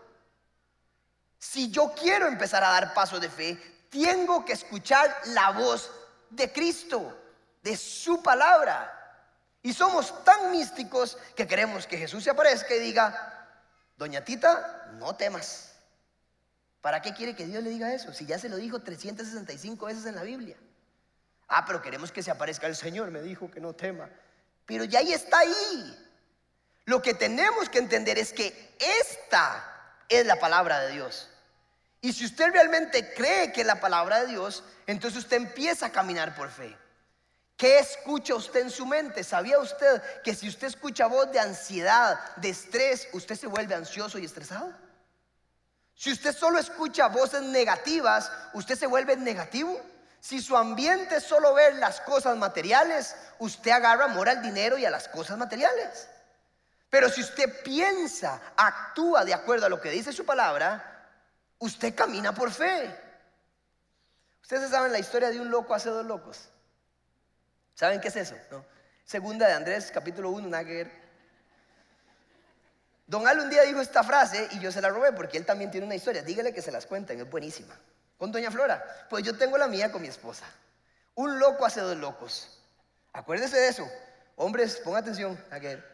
Si 1.37 1.68
yo 1.72 1.92
quiero 1.94 2.28
empezar 2.28 2.62
a 2.62 2.70
dar 2.70 2.94
pasos 2.94 3.20
de 3.20 3.28
fe, 3.28 3.58
tengo 3.90 4.44
que 4.44 4.52
escuchar 4.52 5.12
la 5.26 5.50
voz 5.50 5.90
de 6.30 6.52
Cristo, 6.52 7.18
de 7.62 7.76
su 7.76 8.23
palabra. 8.23 8.99
Y 9.62 9.73
somos 9.73 10.25
tan 10.25 10.50
místicos 10.50 11.16
que 11.37 11.47
queremos 11.47 11.87
que 11.87 11.97
Jesús 11.97 12.25
se 12.25 12.31
aparezca 12.31 12.75
y 12.75 12.81
diga, 12.81 13.49
doña 13.97 14.25
Tita, 14.25 14.90
no 14.95 15.14
temas. 15.14 15.73
¿Para 16.81 17.00
qué 17.00 17.14
quiere 17.14 17.37
que 17.37 17.47
Dios 17.47 17.62
le 17.62 17.71
diga 17.71 17.95
eso? 17.95 18.12
Si 18.12 18.26
ya 18.26 18.38
se 18.38 18.49
lo 18.49 18.57
dijo 18.57 18.81
365 18.81 19.87
veces 19.87 20.04
en 20.04 20.16
la 20.16 20.25
Biblia. 20.25 20.57
Ah, 21.47 21.64
pero 21.64 21.81
queremos 21.81 22.11
que 22.11 22.23
se 22.23 22.31
aparezca 22.31 22.66
el 22.66 22.75
Señor, 22.75 23.11
me 23.11 23.23
dijo 23.23 23.50
que 23.50 23.61
no 23.61 23.73
tema. 23.73 24.11
Pero 24.66 24.85
ya 24.85 24.99
ahí 24.99 25.12
está 25.12 25.38
ahí. 25.38 26.09
Lo 26.87 27.00
que 27.00 27.14
tenemos 27.14 27.69
que 27.69 27.78
entender 27.78 28.19
es 28.19 28.33
que 28.33 28.75
esta 29.00 29.64
es 30.09 30.26
la 30.26 30.40
palabra 30.40 30.81
de 30.81 30.92
Dios. 30.92 31.28
Y 32.00 32.12
si 32.12 32.25
usted 32.25 32.50
realmente 32.50 33.14
cree 33.14 33.52
que 33.52 33.61
es 33.61 33.66
la 33.66 33.81
palabra 33.81 34.23
de 34.23 34.26
Dios, 34.26 34.64
entonces 34.88 35.21
usted 35.21 35.37
empieza 35.37 35.87
a 35.87 35.92
caminar 35.92 36.35
por 36.35 36.50
fe. 36.50 36.76
¿Qué 37.62 37.78
escucha 37.78 38.35
usted 38.35 38.62
en 38.62 38.71
su 38.73 38.85
mente? 38.85 39.23
¿Sabía 39.23 39.61
usted 39.61 40.02
que 40.25 40.35
si 40.35 40.49
usted 40.49 40.66
escucha 40.66 41.07
voz 41.07 41.31
de 41.31 41.38
ansiedad, 41.38 42.19
de 42.35 42.49
estrés, 42.49 43.07
usted 43.12 43.37
se 43.37 43.47
vuelve 43.47 43.76
ansioso 43.76 44.19
y 44.19 44.25
estresado? 44.25 44.73
Si 45.95 46.11
usted 46.11 46.35
solo 46.35 46.59
escucha 46.59 47.07
voces 47.07 47.40
negativas, 47.42 48.33
usted 48.54 48.76
se 48.76 48.88
vuelve 48.88 49.16
negativo. 49.16 49.81
Si 50.19 50.42
su 50.42 50.57
ambiente 50.57 51.19
es 51.19 51.23
solo 51.23 51.54
ver 51.54 51.76
las 51.76 52.00
cosas 52.00 52.37
materiales, 52.37 53.14
usted 53.38 53.71
agarra 53.71 54.07
amor 54.07 54.28
al 54.28 54.42
dinero 54.42 54.76
y 54.76 54.85
a 54.85 54.90
las 54.90 55.07
cosas 55.07 55.38
materiales. 55.38 56.09
Pero 56.90 57.09
si 57.09 57.21
usted 57.21 57.62
piensa, 57.62 58.40
actúa 58.57 59.25
de 59.25 59.35
acuerdo 59.35 59.66
a 59.66 59.69
lo 59.69 59.81
que 59.81 59.90
dice 59.90 60.12
su 60.12 60.26
palabra, 60.26 61.07
usted 61.61 61.95
camina 61.95 62.35
por 62.35 62.50
fe. 62.50 62.92
Ustedes 64.42 64.69
saben 64.69 64.90
la 64.90 64.99
historia 64.99 65.31
de 65.31 65.40
un 65.40 65.49
loco 65.49 65.76
hace 65.76 65.90
dos 65.90 66.04
locos. 66.04 66.49
¿Saben 67.75 68.00
qué 68.00 68.09
es 68.09 68.17
eso? 68.17 68.37
Segunda 69.05 69.47
de 69.49 69.55
Andrés, 69.55 69.91
capítulo 69.93 70.31
1, 70.31 70.49
Nagger. 70.49 70.91
Don 73.07 73.26
Al 73.26 73.41
un 73.41 73.50
día 73.50 73.62
dijo 73.62 73.81
esta 73.81 74.02
frase 74.02 74.49
y 74.52 74.61
yo 74.61 74.71
se 74.71 74.81
la 74.81 74.88
robé 74.88 75.12
porque 75.12 75.37
él 75.37 75.45
también 75.45 75.71
tiene 75.71 75.87
una 75.87 75.95
historia. 75.95 76.23
Dígale 76.23 76.52
que 76.55 76.62
se 76.62 76.73
las 76.73 76.87
cuenten, 76.87 77.21
es 77.21 77.29
buenísima. 77.29 77.79
Con 78.17 78.31
Doña 78.31 78.50
Flora, 78.50 79.07
pues 79.11 79.25
yo 79.25 79.37
tengo 79.37 79.59
la 79.59 79.67
mía 79.67 79.91
con 79.91 80.00
mi 80.00 80.09
esposa. 80.09 80.47
Un 81.14 81.38
loco 81.38 81.67
hace 81.67 81.81
dos 81.81 81.97
locos. 81.97 82.61
Acuérdese 83.12 83.57
de 83.57 83.69
eso. 83.69 83.91
Hombres, 84.37 84.81
pongan 84.85 85.02
atención, 85.02 85.38
Nagger. 85.50 85.85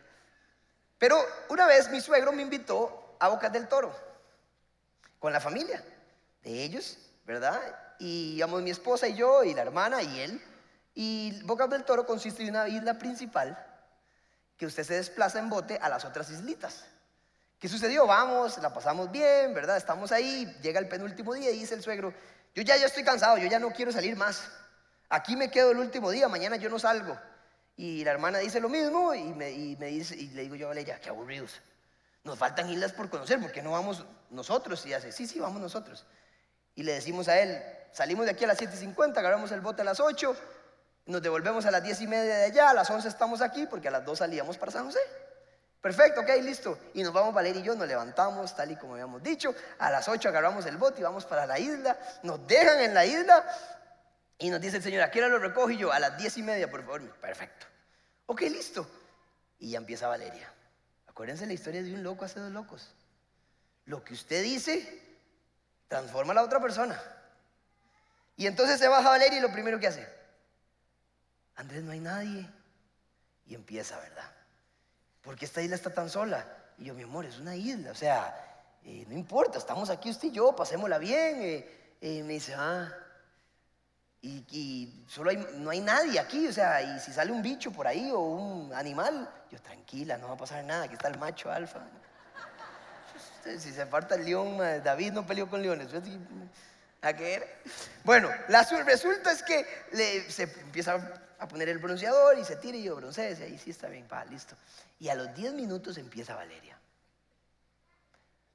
Pero 0.98 1.18
una 1.48 1.66
vez 1.66 1.88
mi 1.90 2.00
suegro 2.00 2.32
me 2.32 2.42
invitó 2.42 3.16
a 3.18 3.28
Bocas 3.28 3.52
del 3.52 3.68
Toro 3.68 3.94
con 5.18 5.32
la 5.32 5.40
familia 5.40 5.82
de 6.42 6.62
ellos, 6.62 6.98
¿verdad? 7.24 7.60
Y 7.98 8.36
íbamos 8.36 8.62
mi 8.62 8.70
esposa 8.70 9.08
y 9.08 9.14
yo 9.14 9.42
y 9.42 9.54
la 9.54 9.62
hermana 9.62 10.02
y 10.02 10.20
él. 10.20 10.42
Y 11.00 11.40
Bocas 11.44 11.70
del 11.70 11.84
Toro 11.84 12.04
consiste 12.04 12.42
en 12.42 12.50
una 12.50 12.66
isla 12.66 12.98
principal 12.98 13.56
que 14.56 14.66
usted 14.66 14.82
se 14.82 14.94
desplaza 14.94 15.38
en 15.38 15.48
bote 15.48 15.78
a 15.80 15.88
las 15.88 16.04
otras 16.04 16.28
islitas. 16.28 16.86
¿Qué 17.56 17.68
sucedió? 17.68 18.04
Vamos, 18.04 18.58
la 18.58 18.74
pasamos 18.74 19.08
bien, 19.12 19.54
¿verdad? 19.54 19.76
Estamos 19.76 20.10
ahí, 20.10 20.52
llega 20.60 20.80
el 20.80 20.88
penúltimo 20.88 21.34
día 21.34 21.52
y 21.52 21.60
dice 21.60 21.76
el 21.76 21.84
suegro, 21.84 22.12
yo 22.52 22.64
ya, 22.64 22.76
ya 22.76 22.86
estoy 22.86 23.04
cansado, 23.04 23.38
yo 23.38 23.46
ya 23.46 23.60
no 23.60 23.70
quiero 23.70 23.92
salir 23.92 24.16
más. 24.16 24.50
Aquí 25.08 25.36
me 25.36 25.52
quedo 25.52 25.70
el 25.70 25.78
último 25.78 26.10
día, 26.10 26.26
mañana 26.26 26.56
yo 26.56 26.68
no 26.68 26.80
salgo. 26.80 27.16
Y 27.76 28.02
la 28.02 28.10
hermana 28.10 28.38
dice 28.38 28.58
lo 28.58 28.68
mismo 28.68 29.14
y, 29.14 29.22
me, 29.34 29.52
dice, 29.52 30.16
y 30.16 30.30
le 30.30 30.42
digo 30.42 30.56
yo 30.56 30.66
a 30.66 30.70
Valeria, 30.70 30.98
qué 31.00 31.10
aburridos. 31.10 31.60
Nos 32.24 32.36
faltan 32.36 32.68
islas 32.70 32.90
por 32.90 33.08
conocer, 33.08 33.40
¿por 33.40 33.52
qué 33.52 33.62
no 33.62 33.70
vamos 33.70 34.04
nosotros? 34.30 34.84
Y 34.84 34.94
hace, 34.94 35.12
sí, 35.12 35.28
sí, 35.28 35.38
vamos 35.38 35.60
nosotros. 35.60 36.04
Y 36.74 36.82
le 36.82 36.94
decimos 36.94 37.28
a 37.28 37.38
él, 37.38 37.62
salimos 37.92 38.24
de 38.24 38.32
aquí 38.32 38.42
a 38.42 38.48
las 38.48 38.60
7.50, 38.60 39.16
agarramos 39.16 39.52
el 39.52 39.60
bote 39.60 39.82
a 39.82 39.84
las 39.84 40.00
8, 40.00 40.36
nos 41.08 41.22
devolvemos 41.22 41.64
a 41.64 41.70
las 41.70 41.82
10 41.82 42.02
y 42.02 42.06
media 42.06 42.36
de 42.36 42.44
allá, 42.44 42.70
a 42.70 42.74
las 42.74 42.90
11 42.90 43.08
estamos 43.08 43.40
aquí, 43.40 43.66
porque 43.66 43.88
a 43.88 43.90
las 43.90 44.04
2 44.04 44.18
salíamos 44.18 44.58
para 44.58 44.70
San 44.70 44.84
José. 44.84 45.00
Perfecto, 45.80 46.20
ok, 46.20 46.28
listo. 46.42 46.78
Y 46.92 47.02
nos 47.02 47.14
vamos 47.14 47.32
Valeria 47.32 47.60
y 47.60 47.64
yo, 47.64 47.74
nos 47.74 47.88
levantamos 47.88 48.54
tal 48.54 48.70
y 48.72 48.76
como 48.76 48.92
habíamos 48.92 49.22
dicho. 49.22 49.54
A 49.78 49.90
las 49.90 50.06
8 50.06 50.28
agarramos 50.28 50.66
el 50.66 50.76
bote 50.76 51.00
y 51.00 51.04
vamos 51.04 51.24
para 51.24 51.46
la 51.46 51.58
isla. 51.58 51.98
Nos 52.24 52.46
dejan 52.46 52.80
en 52.80 52.92
la 52.92 53.06
isla 53.06 53.42
y 54.36 54.50
nos 54.50 54.60
dice 54.60 54.76
el 54.76 54.82
Señor, 54.82 55.02
¿a 55.02 55.10
qué 55.10 55.20
hora 55.20 55.28
lo 55.28 55.38
recojo? 55.38 55.70
Y 55.70 55.78
yo, 55.78 55.90
a 55.90 55.98
las 55.98 56.18
diez 56.18 56.36
y 56.36 56.42
media, 56.42 56.70
por 56.70 56.82
favor. 56.82 57.00
Perfecto. 57.20 57.66
Ok, 58.26 58.42
listo. 58.42 58.86
Y 59.58 59.70
ya 59.70 59.78
empieza 59.78 60.08
Valeria. 60.08 60.52
Acuérdense 61.06 61.46
la 61.46 61.54
historia 61.54 61.82
de 61.82 61.94
un 61.94 62.02
loco 62.02 62.26
hace 62.26 62.38
dos 62.38 62.52
locos. 62.52 62.94
Lo 63.86 64.04
que 64.04 64.12
usted 64.12 64.42
dice 64.42 65.02
transforma 65.88 66.32
a 66.32 66.34
la 66.34 66.42
otra 66.42 66.60
persona. 66.60 67.00
Y 68.36 68.46
entonces 68.46 68.78
se 68.78 68.88
baja 68.88 69.08
Valeria 69.08 69.38
y 69.38 69.40
lo 69.40 69.50
primero 69.50 69.80
que 69.80 69.86
hace, 69.86 70.17
Andrés, 71.58 71.82
no 71.82 71.92
hay 71.92 72.00
nadie. 72.00 72.48
Y 73.46 73.54
empieza, 73.54 73.98
¿verdad? 73.98 74.30
Porque 75.22 75.44
esta 75.44 75.60
isla 75.60 75.74
está 75.76 75.90
tan 75.90 76.08
sola. 76.08 76.46
Y 76.78 76.84
yo, 76.84 76.94
mi 76.94 77.02
amor, 77.02 77.26
es 77.26 77.38
una 77.38 77.56
isla. 77.56 77.90
O 77.90 77.94
sea, 77.94 78.34
eh, 78.84 79.04
no 79.08 79.14
importa, 79.14 79.58
estamos 79.58 79.90
aquí 79.90 80.08
usted 80.08 80.28
y 80.28 80.32
yo, 80.32 80.54
pasémosla 80.54 80.98
bien. 80.98 81.42
Eh, 81.42 81.96
eh, 82.00 82.22
me 82.22 82.34
dice, 82.34 82.54
ah, 82.56 82.88
y, 84.22 85.04
solo 85.08 85.30
hay, 85.30 85.36
no 85.54 85.70
hay 85.70 85.80
nadie 85.80 86.18
aquí, 86.18 86.46
o 86.46 86.52
sea, 86.52 86.82
y 86.82 87.00
si 87.00 87.12
sale 87.12 87.32
un 87.32 87.42
bicho 87.42 87.72
por 87.72 87.86
ahí 87.86 88.10
o 88.10 88.20
un 88.20 88.72
animal, 88.74 89.28
yo 89.50 89.60
tranquila, 89.60 90.16
no 90.18 90.28
va 90.28 90.34
a 90.34 90.36
pasar 90.36 90.64
nada, 90.64 90.84
aquí 90.84 90.94
está 90.94 91.08
el 91.08 91.18
macho 91.18 91.50
alfa. 91.50 91.80
Si 93.44 93.72
se 93.72 93.82
aparta 93.82 94.16
el 94.16 94.24
león, 94.24 94.58
David 94.58 95.12
no 95.12 95.26
peleó 95.26 95.48
con 95.48 95.62
leones. 95.62 95.88
¿A 97.00 97.12
qué 97.14 97.60
Bueno, 98.04 98.28
la, 98.48 98.62
resulta 98.84 99.32
es 99.32 99.42
que 99.42 99.64
se 100.28 100.42
empieza 100.42 101.27
a 101.38 101.48
poner 101.48 101.68
el 101.68 101.78
bronceador 101.78 102.38
y 102.38 102.44
se 102.44 102.56
tira 102.56 102.76
y 102.76 102.84
yo 102.84 102.96
broncea, 102.96 103.30
y 103.30 103.42
ahí 103.42 103.58
sí 103.58 103.70
está 103.70 103.88
bien, 103.88 104.06
pa, 104.06 104.24
listo. 104.24 104.56
Y 104.98 105.08
a 105.08 105.14
los 105.14 105.34
10 105.34 105.54
minutos 105.54 105.96
empieza 105.98 106.34
Valeria. 106.34 106.78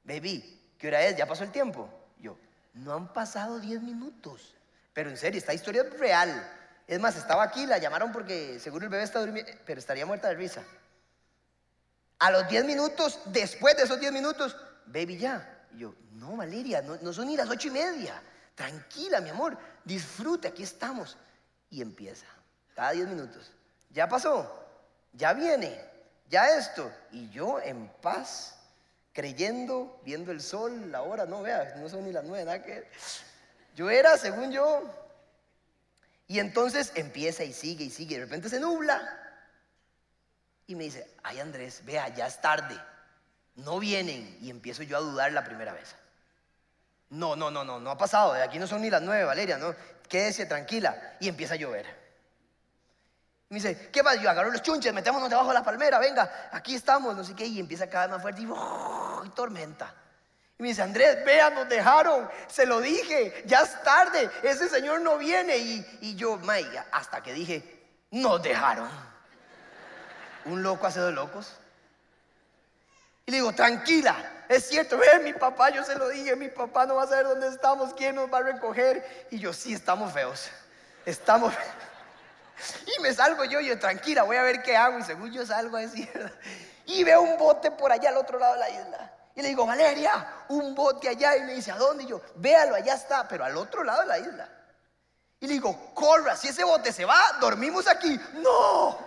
Baby, 0.04 0.62
¿qué 0.78 0.88
hora 0.90 1.02
es? 1.04 1.16
¿Ya 1.16 1.26
pasó 1.26 1.44
el 1.44 1.52
tiempo? 1.52 1.90
Yo, 2.20 2.38
no 2.74 2.94
han 2.94 3.14
pasado 3.14 3.60
10 3.60 3.82
minutos. 3.82 4.54
Pero 4.94 5.10
en 5.10 5.18
serio, 5.18 5.38
esta 5.38 5.54
historia 5.54 5.84
es 5.84 6.00
real. 6.00 6.52
Es 6.88 7.00
más, 7.00 7.16
estaba 7.16 7.44
aquí, 7.44 7.66
la 7.66 7.78
llamaron 7.78 8.12
porque 8.12 8.60
seguro 8.60 8.84
el 8.84 8.90
bebé 8.90 9.04
está 9.04 9.20
durmiendo, 9.20 9.52
pero 9.66 9.80
estaría 9.80 10.06
muerta 10.06 10.28
de 10.28 10.36
risa. 10.36 10.64
A 12.20 12.32
los 12.32 12.48
10 12.48 12.66
minutos, 12.66 13.20
después 13.26 13.76
de 13.78 13.84
esos 13.84 14.00
10 14.00 14.12
minutos, 14.12 14.56
baby 14.86 15.18
ya. 15.18 15.66
Y 15.74 15.80
yo, 15.80 15.96
no, 16.14 16.36
Valeria, 16.36 16.82
no, 16.82 17.14
son 17.14 17.28
ni 17.28 17.38
las 17.38 17.50
ocho 17.50 17.70
y 17.70 17.72
media. 17.72 18.22
Tranquila, 18.56 19.22
mi 19.22 19.30
amor, 19.30 19.58
disfrute, 19.84 20.50
aquí 20.50 20.64
estamos. 20.64 21.18
Y 21.70 21.82
empieza, 21.82 22.28
cada 22.76 22.92
10 22.92 23.08
minutos. 23.08 23.52
Ya 23.90 24.08
pasó, 24.08 24.52
ya 25.14 25.34
viene, 25.34 25.80
ya 26.30 26.58
esto. 26.58 26.92
Y 27.12 27.30
yo 27.30 27.60
en 27.62 27.88
paz, 28.02 28.56
creyendo, 29.14 30.02
viendo 30.04 30.32
el 30.32 30.42
sol, 30.42 30.92
la 30.92 31.04
hora, 31.04 31.26
no 31.26 31.42
vea, 31.42 31.76
no 31.78 31.88
son 31.90 32.04
ni 32.06 32.12
las 32.12 32.24
nueve, 32.24 32.46
nada 32.46 32.64
que 32.64 32.88
yo 33.76 33.90
era, 33.90 34.18
según 34.18 34.52
yo. 34.52 34.82
Y 36.28 36.40
entonces 36.40 36.92
empieza 36.96 37.44
y 37.44 37.54
sigue 37.54 37.86
y 37.86 37.90
sigue. 37.90 38.16
De 38.18 38.26
repente 38.26 38.50
se 38.50 38.60
nubla. 38.60 39.20
Y 40.66 40.76
me 40.76 40.86
dice, 40.86 41.08
ay 41.24 41.40
Andrés, 41.40 41.82
vea, 41.86 42.08
ya 42.10 42.28
es 42.28 42.42
tarde. 42.42 42.80
No 43.56 43.80
vienen. 43.80 44.38
Y 44.42 44.50
empiezo 44.50 44.84
yo 44.84 44.98
a 44.98 45.02
dudar 45.02 45.32
la 45.32 45.44
primera 45.44 45.74
vez. 45.74 45.96
No, 47.10 47.36
no, 47.36 47.52
no, 47.52 47.64
no, 47.64 47.80
no 47.80 47.92
ha 47.92 47.98
pasado. 47.98 48.34
Aquí 48.34 48.58
no 48.58 48.66
son 48.66 48.82
ni 48.82 48.90
las 48.90 49.02
nueve, 49.02 49.24
Valeria, 49.24 49.58
no. 49.58 49.76
Quédese 50.08 50.46
tranquila. 50.46 51.18
Y 51.20 51.28
empieza 51.28 51.54
a 51.54 51.58
llover. 51.58 52.03
Y 53.54 53.58
me 53.58 53.60
dice, 53.60 53.92
¿qué 53.92 54.04
pasa? 54.04 54.20
Yo 54.20 54.32
agarro 54.32 54.50
los 54.50 54.64
chunches, 54.64 54.92
metémonos 54.92 55.30
debajo 55.30 55.50
de 55.50 55.54
la 55.54 55.64
palmera, 55.64 56.00
venga, 56.00 56.50
aquí 56.52 56.74
estamos, 56.74 57.16
no 57.16 57.24
sé 57.24 57.36
qué. 57.36 57.46
Y 57.46 57.60
empieza 57.60 57.88
cada 57.88 58.08
vez 58.08 58.16
más 58.16 58.22
fuerte 58.24 58.42
y, 58.42 58.46
y 58.46 59.30
tormenta. 59.30 59.94
Y 60.58 60.64
me 60.64 60.70
dice, 60.70 60.82
Andrés, 60.82 61.24
vea, 61.24 61.52
nos 61.52 61.70
dejaron, 61.70 62.28
se 62.48 62.66
lo 62.66 62.82
dije, 62.82 63.44
ya 63.46 63.62
es 63.62 63.84
tarde, 63.84 64.28
ese 64.42 64.68
señor 64.68 65.02
no 65.02 65.20
viene. 65.20 65.56
Y, 65.58 66.16
yo, 66.16 66.38
may, 66.38 66.68
hasta 66.92 67.22
que 67.22 67.32
dije, 67.32 67.86
nos 68.10 68.42
dejaron. 68.42 68.90
Un 70.46 70.64
loco 70.64 70.88
hace 70.88 71.00
dos 71.00 71.14
locos. 71.14 71.54
Y 73.28 73.32
le 73.34 73.38
digo, 73.38 73.54
tranquila, 73.54 74.16
es 74.50 74.68
cierto, 74.68 74.98
ve, 74.98 75.20
mi 75.24 75.34
papá, 75.34 75.70
yo 75.70 75.84
se 75.84 75.94
lo 75.94 76.10
dije, 76.10 76.36
mi 76.36 76.48
papá 76.48 76.88
no 76.88 76.96
va 76.96 77.04
a 77.04 77.08
saber 77.08 77.26
dónde 77.28 77.50
estamos, 77.50 77.94
quién 77.94 78.16
nos 78.16 78.34
va 78.34 78.40
a 78.40 78.42
recoger. 78.42 79.28
Y 79.30 79.38
yo, 79.38 79.54
sí, 79.54 79.76
estamos 79.76 80.12
feos, 80.12 80.50
estamos 81.06 81.54
feos. 81.54 81.93
Me 83.04 83.14
salgo 83.14 83.44
yo, 83.44 83.60
yo, 83.60 83.78
tranquila, 83.78 84.24
voy 84.24 84.38
a 84.38 84.44
ver 84.44 84.64
qué 84.64 84.78
hago. 84.78 84.98
Y 84.98 85.04
según 85.04 85.30
yo 85.30 85.46
salgo 85.46 85.76
a 85.76 85.82
decir, 85.82 86.10
y 86.86 87.04
veo 87.04 87.22
un 87.22 87.38
bote 87.38 87.70
por 87.70 87.92
allá 87.92 88.10
al 88.10 88.18
otro 88.18 88.40
lado 88.40 88.54
de 88.54 88.60
la 88.60 88.70
isla. 88.70 89.12
Y 89.36 89.42
le 89.42 89.50
digo, 89.50 89.66
Valeria, 89.66 90.26
un 90.48 90.74
bote 90.74 91.10
allá. 91.10 91.36
Y 91.36 91.42
me 91.44 91.54
dice, 91.54 91.74
¿a 91.74 91.76
dónde? 91.76 92.06
Y 92.06 92.08
yo, 92.08 92.22
véalo, 92.36 92.76
allá 92.76 92.94
está, 92.94 93.28
pero 93.28 93.44
al 93.44 93.58
otro 93.58 93.84
lado 93.84 94.04
de 94.04 94.08
la 94.08 94.20
isla. 94.20 94.50
Y 95.42 95.48
le 95.48 95.54
digo, 95.54 95.94
corra, 95.94 96.38
si 96.38 96.48
ese 96.48 96.64
bote 96.64 96.94
se 96.94 97.04
va, 97.04 97.20
dormimos 97.42 97.88
aquí. 97.88 98.18
No. 98.36 98.98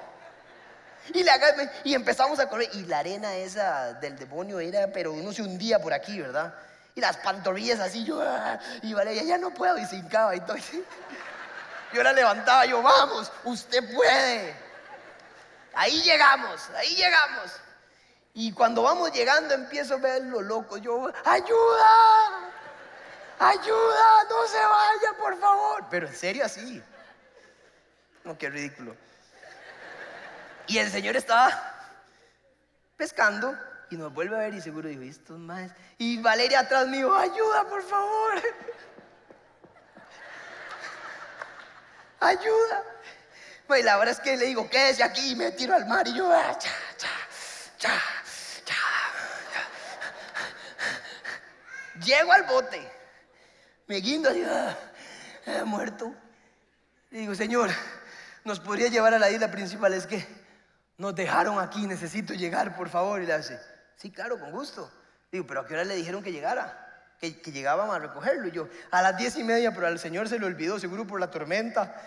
Y, 1.15 1.23
le 1.23 1.31
y 1.85 1.95
empezamos 1.95 2.39
a 2.39 2.51
correr. 2.51 2.69
Y 2.75 2.85
la 2.85 2.99
arena 2.99 3.35
esa 3.35 3.95
del 3.95 4.19
demonio 4.19 4.61
era, 4.61 4.89
pero 4.89 5.15
uno 5.15 5.33
se 5.33 5.41
hundía 5.41 5.79
por 5.79 5.95
aquí, 5.95 6.21
¿verdad? 6.21 6.53
Y 6.95 7.01
las 7.01 7.17
pantorrillas 7.17 7.81
así, 7.81 8.05
yo, 8.05 8.21
ah, 8.21 8.59
y 8.83 8.93
Valeria, 8.93 9.23
ya 9.23 9.39
no 9.39 9.55
puedo, 9.55 9.79
y 9.79 9.87
se 9.87 9.97
hincaba 9.97 10.37
y 10.37 10.41
todo. 10.41 10.59
Yo 11.93 12.03
la 12.03 12.13
levantaba, 12.13 12.67
yo, 12.67 12.83
vamos, 12.83 13.31
usted 13.45 13.95
puede. 13.95 14.55
Ahí 15.75 16.03
llegamos, 16.03 16.69
ahí 16.71 16.95
llegamos. 16.95 17.53
Y 18.35 18.53
cuando 18.53 18.83
vamos 18.83 19.13
llegando 19.13 19.55
empiezo 19.55 19.95
a 19.95 19.99
ver 19.99 20.23
lo 20.25 20.43
loco. 20.43 20.77
Yo, 20.77 21.11
ayuda, 21.25 22.53
ayuda, 23.39 24.25
no 24.29 24.47
se 24.47 24.59
vaya, 24.59 25.19
por 25.19 25.39
favor. 25.39 25.85
Pero 25.91 26.07
en 26.07 26.15
serio 26.15 26.45
así. 26.45 26.83
No, 28.25 28.37
qué 28.37 28.51
ridículo. 28.51 28.97
Y 30.67 30.79
el 30.79 30.91
Señor 30.91 31.17
estaba 31.17 31.75
pescando 32.97 33.57
y 33.91 33.97
nos 33.97 34.13
vuelve 34.13 34.37
a 34.37 34.41
ver 34.41 34.55
y 34.55 34.61
seguro 34.61 34.89
dijo, 34.89 35.03
estos 35.03 35.39
más. 35.39 35.71
Y 35.99 36.21
Valeria 36.21 36.61
atrás 36.61 36.89
mío, 36.89 37.15
ayuda, 37.15 37.65
por 37.69 37.83
favor. 37.83 38.43
Ayuda. 42.21 42.83
Y 43.69 43.83
la 43.83 43.97
verdad 43.97 44.15
es 44.15 44.21
que 44.21 44.37
le 44.37 44.47
digo, 44.47 44.71
quédese 44.71 45.03
aquí 45.03 45.33
y 45.33 45.37
me 45.37 45.51
tiro 45.53 45.75
al 45.75 45.87
mar 45.87 46.07
y 46.07 46.15
yo, 46.15 46.33
ah, 46.33 46.57
cha, 46.57 46.71
cha, 46.97 47.09
cha, 47.79 48.03
cha, 48.65 48.75
Llego 52.05 52.33
al 52.33 52.45
bote, 52.45 52.81
me 53.89 53.97
guindo 53.97 54.31
así, 54.31 54.43
ah, 54.45 54.79
ah, 55.47 55.65
muerto. 55.65 56.15
Y 57.11 57.19
digo, 57.19 57.35
Señor, 57.35 57.71
¿nos 58.45 58.61
podría 58.61 58.89
llevar 58.89 59.15
a 59.15 59.19
la 59.19 59.31
isla 59.31 59.51
principal? 59.51 59.93
Es 59.95 60.07
que 60.07 60.25
nos 60.99 61.15
dejaron 61.15 61.59
aquí, 61.59 61.87
necesito 61.87 62.35
llegar, 62.35 62.77
por 62.77 62.89
favor. 62.89 63.21
Y 63.21 63.27
le 63.27 63.33
hace, 63.33 63.59
sí, 63.97 64.13
claro, 64.13 64.39
con 64.39 64.53
gusto. 64.53 64.91
Digo, 65.33 65.47
pero 65.47 65.61
¿a 65.61 65.67
qué 65.67 65.75
hora 65.75 65.85
le 65.85 65.97
dijeron 65.97 66.23
que 66.23 66.33
llegara? 66.33 66.86
Que, 67.21 67.41
que 67.41 67.53
llegaban 67.53 67.91
a 67.91 67.99
recogerlo. 67.99 68.49
Y 68.49 68.53
yo, 68.53 68.69
a 68.91 69.03
las 69.03 69.17
diez 69.17 69.37
y 69.37 69.45
media, 69.45 69.73
pero 69.73 69.87
al 69.87 69.99
Señor 69.99 70.29
se 70.29 70.39
le 70.39 70.47
olvidó, 70.47 70.79
seguro 70.79 71.07
por 71.07 71.21
la 71.21 71.31
tormenta. 71.31 72.01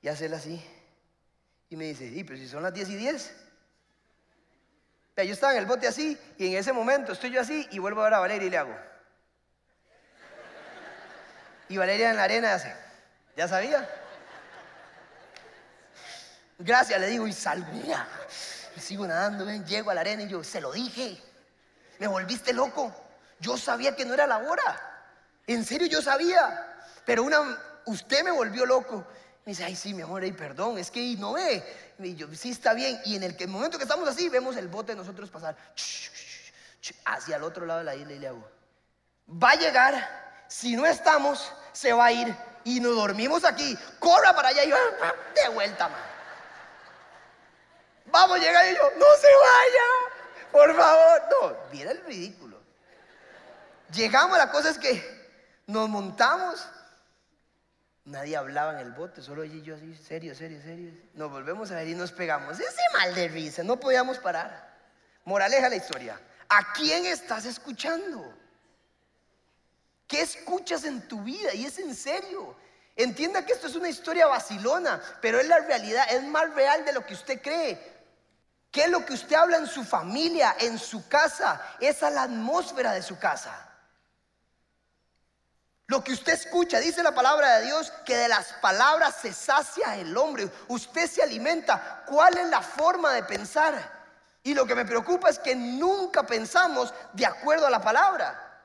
Y 0.00 0.08
hacerla 0.08 0.38
así. 0.38 0.64
Y 1.70 1.76
me 1.76 1.84
dice, 1.84 2.06
y 2.06 2.24
pero 2.24 2.38
si 2.38 2.48
son 2.48 2.62
las 2.62 2.72
diez 2.72 2.88
y 2.88 2.96
diez. 2.96 3.34
Yo 5.16 5.32
estaba 5.32 5.52
en 5.52 5.60
el 5.60 5.66
bote 5.66 5.86
así, 5.86 6.18
y 6.38 6.48
en 6.48 6.58
ese 6.58 6.72
momento 6.72 7.12
estoy 7.12 7.30
yo 7.30 7.40
así, 7.40 7.68
y 7.70 7.78
vuelvo 7.78 8.00
a 8.00 8.04
ver 8.04 8.14
a 8.14 8.18
Valeria 8.18 8.46
y 8.46 8.50
le 8.50 8.58
hago. 8.58 8.76
Y 11.68 11.76
Valeria 11.76 12.10
en 12.10 12.16
la 12.16 12.24
arena 12.24 12.54
hace, 12.54 12.74
¿ya 13.36 13.46
sabía? 13.46 13.88
Gracias, 16.58 17.00
le 17.00 17.06
digo, 17.06 17.28
y 17.28 17.32
salgo, 17.32 17.66
sigo 18.76 19.06
nadando, 19.06 19.48
llego 19.64 19.90
a 19.90 19.94
la 19.94 20.00
arena 20.00 20.24
y 20.24 20.28
yo, 20.28 20.42
se 20.42 20.60
lo 20.60 20.72
dije, 20.72 21.16
me 22.00 22.08
volviste 22.08 22.52
loco. 22.52 22.92
Yo 23.44 23.58
sabía 23.58 23.94
que 23.94 24.06
no 24.06 24.14
era 24.14 24.26
la 24.26 24.38
hora. 24.38 25.10
En 25.46 25.66
serio, 25.66 25.86
yo 25.86 26.00
sabía. 26.00 26.78
Pero 27.04 27.24
una, 27.24 27.58
usted 27.84 28.24
me 28.24 28.30
volvió 28.30 28.64
loco. 28.64 29.06
Me 29.44 29.50
dice, 29.50 29.64
ay, 29.64 29.76
sí, 29.76 29.92
mi 29.92 30.00
amor, 30.00 30.22
ay, 30.22 30.32
perdón, 30.32 30.78
es 30.78 30.90
que 30.90 31.14
no 31.18 31.34
ve. 31.34 31.62
Y 31.98 32.14
yo, 32.14 32.26
sí, 32.34 32.50
está 32.52 32.72
bien. 32.72 32.98
Y 33.04 33.16
en 33.16 33.22
el, 33.22 33.36
momento 33.48 33.76
que 33.76 33.84
estamos 33.84 34.08
así, 34.08 34.30
vemos 34.30 34.56
el 34.56 34.68
bote 34.68 34.92
de 34.92 34.96
nosotros 34.96 35.28
pasar 35.28 35.54
hacia 37.04 37.36
el 37.36 37.42
otro 37.42 37.66
lado 37.66 37.80
de 37.80 37.84
la 37.84 37.94
isla 37.94 38.12
y 38.14 38.18
le 38.18 38.28
hago, 38.28 38.48
va 39.28 39.50
a 39.50 39.56
llegar, 39.56 40.44
si 40.48 40.74
no 40.74 40.86
estamos, 40.86 41.52
se 41.72 41.92
va 41.92 42.06
a 42.06 42.12
ir. 42.12 42.34
Y 42.64 42.80
nos 42.80 42.96
dormimos 42.96 43.44
aquí, 43.44 43.76
corra 43.98 44.34
para 44.34 44.48
allá 44.48 44.64
y 44.64 44.70
de 44.70 45.48
vuelta, 45.50 45.90
man. 45.90 46.00
Vamos 48.06 48.38
a 48.38 48.40
llegar 48.40 48.64
y 48.72 48.74
yo, 48.74 48.90
no 48.96 49.06
se 49.20 49.28
vaya, 49.36 50.50
por 50.50 50.74
favor. 50.74 51.22
No, 51.30 51.56
mira 51.70 51.90
el 51.90 52.02
ridículo. 52.06 52.53
Llegamos, 53.94 54.36
la 54.38 54.50
cosa 54.50 54.70
es 54.70 54.78
que 54.78 55.02
nos 55.66 55.88
montamos. 55.88 56.66
Nadie 58.04 58.36
hablaba 58.36 58.72
en 58.72 58.78
el 58.80 58.92
bote, 58.92 59.22
solo 59.22 59.42
ella 59.42 59.54
y 59.54 59.62
yo 59.62 59.76
así, 59.76 59.94
serio, 59.96 60.34
serio, 60.34 60.60
serio. 60.62 60.92
Nos 61.14 61.30
volvemos 61.30 61.70
a 61.70 61.76
ver 61.76 61.88
y 61.88 61.94
nos 61.94 62.12
pegamos. 62.12 62.60
Ese 62.60 62.82
mal 62.92 63.14
de 63.14 63.28
risa, 63.28 63.62
no 63.62 63.80
podíamos 63.80 64.18
parar. 64.18 64.74
Moraleja 65.24 65.68
la 65.68 65.76
historia. 65.76 66.20
¿A 66.48 66.72
quién 66.74 67.06
estás 67.06 67.46
escuchando? 67.46 68.34
¿Qué 70.06 70.20
escuchas 70.20 70.84
en 70.84 71.08
tu 71.08 71.22
vida? 71.22 71.54
Y 71.54 71.64
es 71.64 71.78
en 71.78 71.94
serio. 71.94 72.56
Entienda 72.94 73.44
que 73.46 73.54
esto 73.54 73.66
es 73.66 73.74
una 73.74 73.88
historia 73.88 74.26
vacilona, 74.26 75.00
pero 75.22 75.40
es 75.40 75.48
la 75.48 75.58
realidad, 75.60 76.06
es 76.10 76.22
más 76.24 76.52
real 76.54 76.84
de 76.84 76.92
lo 76.92 77.06
que 77.06 77.14
usted 77.14 77.40
cree. 77.40 77.94
¿Qué 78.70 78.82
es 78.82 78.90
lo 78.90 79.04
que 79.06 79.14
usted 79.14 79.34
habla 79.36 79.56
en 79.56 79.66
su 79.66 79.82
familia, 79.82 80.56
en 80.60 80.78
su 80.78 81.08
casa? 81.08 81.60
Esa 81.80 82.08
es 82.08 82.14
la 82.14 82.24
atmósfera 82.24 82.92
de 82.92 83.02
su 83.02 83.18
casa. 83.18 83.73
Lo 85.94 86.02
que 86.02 86.12
usted 86.12 86.32
escucha, 86.32 86.80
dice 86.80 87.04
la 87.04 87.14
palabra 87.14 87.58
de 87.58 87.66
Dios, 87.66 87.92
que 88.04 88.16
de 88.16 88.26
las 88.26 88.54
palabras 88.54 89.14
se 89.22 89.32
sacia 89.32 89.94
el 89.94 90.16
hombre. 90.16 90.50
Usted 90.66 91.08
se 91.08 91.22
alimenta. 91.22 92.02
¿Cuál 92.04 92.36
es 92.36 92.48
la 92.48 92.62
forma 92.62 93.12
de 93.12 93.22
pensar? 93.22 93.92
Y 94.42 94.54
lo 94.54 94.66
que 94.66 94.74
me 94.74 94.84
preocupa 94.84 95.30
es 95.30 95.38
que 95.38 95.54
nunca 95.54 96.24
pensamos 96.24 96.92
de 97.12 97.24
acuerdo 97.24 97.68
a 97.68 97.70
la 97.70 97.80
palabra. 97.80 98.58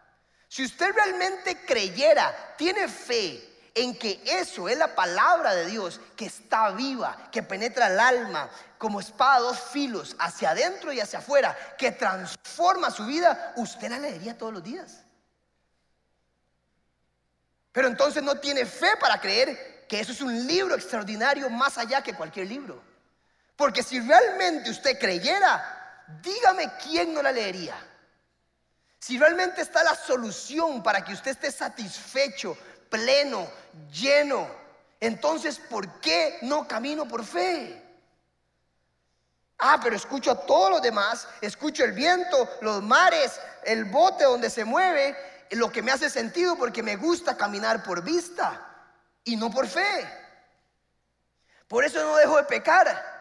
Si 0.48 0.66
usted 0.66 0.92
realmente 0.92 1.64
creyera, 1.68 2.56
tiene 2.58 2.88
fe 2.88 3.48
en 3.76 3.96
que 4.00 4.24
eso 4.26 4.68
es 4.68 4.80
la 4.80 4.96
palabra 4.96 5.54
de 5.54 5.68
Dios 5.68 6.02
que 6.16 6.26
está 6.26 6.72
viva, 6.72 7.16
que 7.32 7.44
penetra 7.44 7.94
el 7.94 8.00
alma 8.00 8.50
como 8.80 9.00
espada 9.00 9.38
dos 9.42 9.60
filos 9.60 10.16
hacia 10.18 10.50
adentro 10.50 10.92
y 10.92 11.00
hacia 11.00 11.20
afuera, 11.20 11.56
que 11.78 11.92
transforma 11.92 12.90
su 12.90 13.06
vida, 13.06 13.54
usted 13.56 13.92
la 13.92 14.00
leería 14.00 14.36
todos 14.36 14.52
los 14.52 14.64
días. 14.64 15.04
Pero 17.72 17.88
entonces 17.88 18.24
no 18.24 18.40
tiene 18.40 18.66
fe 18.66 18.98
para 19.00 19.20
creer 19.20 19.86
que 19.88 20.00
eso 20.00 20.12
es 20.12 20.22
un 20.22 20.48
libro 20.48 20.76
extraordinario 20.76 21.50
más 21.50 21.78
allá 21.78 22.02
que 22.02 22.16
cualquier 22.16 22.48
libro. 22.48 22.82
Porque 23.56 23.84
si 23.84 24.00
realmente 24.00 24.70
usted 24.70 24.98
creyera, 25.00 26.06
dígame 26.22 26.72
quién 26.84 27.14
no 27.14 27.22
la 27.22 27.32
leería. 27.32 27.76
Si 29.00 29.18
realmente 29.18 29.62
está 29.62 29.84
la 29.84 29.96
solución 29.96 30.84
para 30.84 31.04
que 31.04 31.14
usted 31.14 31.32
esté 31.32 31.52
satisfecho, 31.52 32.58
pleno, 32.90 33.50
lleno. 33.92 34.48
Entonces, 35.00 35.60
¿por 35.60 36.00
qué 36.02 36.38
no 36.42 36.68
camino 36.68 37.08
por 37.08 37.26
fe? 37.26 37.82
Ah, 39.58 39.80
pero 39.82 39.96
escucho 39.96 40.32
a 40.32 40.46
todos 40.46 40.72
los 40.72 40.82
demás, 40.82 41.28
escucho 41.42 41.84
el 41.84 41.92
viento, 41.92 42.50
los 42.62 42.82
mares, 42.82 43.40
el 43.66 43.86
bote 43.86 44.24
donde 44.24 44.50
se 44.50 44.64
mueve, 44.64 45.16
lo 45.52 45.72
que 45.72 45.82
me 45.82 45.92
hace 45.92 46.10
sentido 46.10 46.56
porque 46.56 46.84
me 46.84 46.96
gusta 46.96 47.38
caminar 47.38 47.84
por 47.84 48.04
vista 48.04 48.66
y 49.24 49.36
no 49.36 49.50
por 49.50 49.68
fe. 49.68 50.08
Por 51.68 51.86
eso 51.86 52.02
no 52.04 52.16
dejo 52.18 52.38
de 52.38 52.44
pecar. 52.44 53.20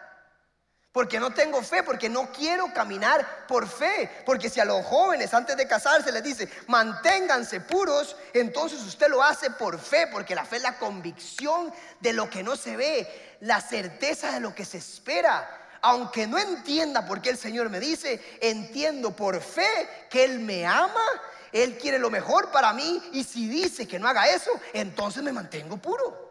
Porque 0.91 1.19
no 1.19 1.31
tengo 1.31 1.61
fe, 1.61 1.83
porque 1.83 2.09
no 2.09 2.31
quiero 2.31 2.73
caminar 2.73 3.45
por 3.47 3.67
fe. 3.67 4.23
Porque 4.25 4.49
si 4.49 4.59
a 4.59 4.65
los 4.65 4.83
jóvenes 4.85 5.33
antes 5.35 5.55
de 5.55 5.67
casarse 5.67 6.11
les 6.11 6.23
dice, 6.23 6.49
manténganse 6.67 7.61
puros, 7.61 8.15
entonces 8.33 8.81
usted 8.81 9.07
lo 9.07 9.23
hace 9.23 9.51
por 9.51 9.79
fe, 9.79 10.07
porque 10.07 10.33
la 10.33 10.45
fe 10.45 10.55
es 10.55 10.63
la 10.63 10.79
convicción 10.79 11.71
de 11.99 12.13
lo 12.13 12.27
que 12.27 12.41
no 12.41 12.55
se 12.55 12.75
ve, 12.75 13.37
la 13.41 13.61
certeza 13.61 14.31
de 14.31 14.39
lo 14.39 14.55
que 14.55 14.65
se 14.65 14.79
espera. 14.79 15.58
Aunque 15.81 16.27
no 16.27 16.37
entienda 16.37 17.05
por 17.05 17.21
qué 17.21 17.29
el 17.29 17.37
Señor 17.37 17.69
me 17.69 17.79
dice, 17.79 18.21
entiendo 18.41 19.15
por 19.15 19.41
fe 19.41 20.07
que 20.09 20.23
Él 20.25 20.39
me 20.39 20.65
ama, 20.65 21.05
Él 21.51 21.77
quiere 21.77 21.99
lo 21.99 22.09
mejor 22.09 22.51
para 22.51 22.73
mí 22.73 23.01
y 23.13 23.23
si 23.23 23.47
dice 23.47 23.87
que 23.87 23.99
no 23.99 24.07
haga 24.07 24.27
eso, 24.29 24.51
entonces 24.73 25.23
me 25.23 25.31
mantengo 25.31 25.77
puro. 25.77 26.29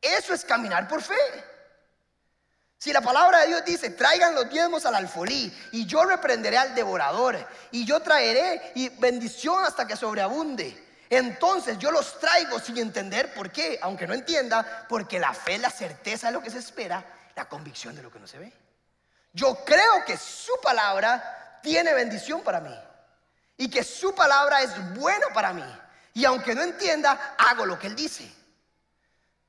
Eso 0.00 0.34
es 0.34 0.44
caminar 0.44 0.88
por 0.88 1.00
fe. 1.00 1.14
Si 2.82 2.92
la 2.92 3.00
palabra 3.00 3.42
de 3.42 3.46
Dios 3.46 3.64
dice, 3.64 3.90
traigan 3.90 4.34
los 4.34 4.50
diezmos 4.50 4.84
al 4.86 4.96
alfolí 4.96 5.56
y 5.70 5.86
yo 5.86 6.04
reprenderé 6.04 6.58
al 6.58 6.74
devorador 6.74 7.38
y 7.70 7.84
yo 7.84 8.00
traeré 8.00 8.72
y 8.74 8.88
bendición 8.88 9.64
hasta 9.64 9.86
que 9.86 9.94
sobreabunde. 9.94 10.76
Entonces 11.08 11.78
yo 11.78 11.92
los 11.92 12.18
traigo 12.18 12.58
sin 12.58 12.78
entender 12.78 13.34
por 13.34 13.52
qué, 13.52 13.78
aunque 13.82 14.08
no 14.08 14.14
entienda, 14.14 14.86
porque 14.88 15.20
la 15.20 15.32
fe 15.32 15.58
la 15.58 15.70
certeza 15.70 16.26
de 16.26 16.32
lo 16.32 16.42
que 16.42 16.50
se 16.50 16.58
espera, 16.58 17.04
la 17.34 17.48
convicción 17.48 17.94
de 17.96 18.02
lo 18.02 18.10
que 18.10 18.18
no 18.18 18.26
se 18.26 18.38
ve. 18.38 18.52
Yo 19.32 19.64
creo 19.64 20.04
que 20.04 20.16
su 20.16 20.52
palabra 20.62 21.60
tiene 21.62 21.94
bendición 21.94 22.42
para 22.42 22.60
mí 22.60 22.74
y 23.56 23.70
que 23.70 23.82
su 23.84 24.14
palabra 24.14 24.62
es 24.62 24.94
buena 24.94 25.26
para 25.32 25.52
mí. 25.52 25.64
Y 26.14 26.24
aunque 26.24 26.54
no 26.54 26.62
entienda, 26.62 27.34
hago 27.38 27.64
lo 27.64 27.78
que 27.78 27.86
él 27.86 27.96
dice. 27.96 28.30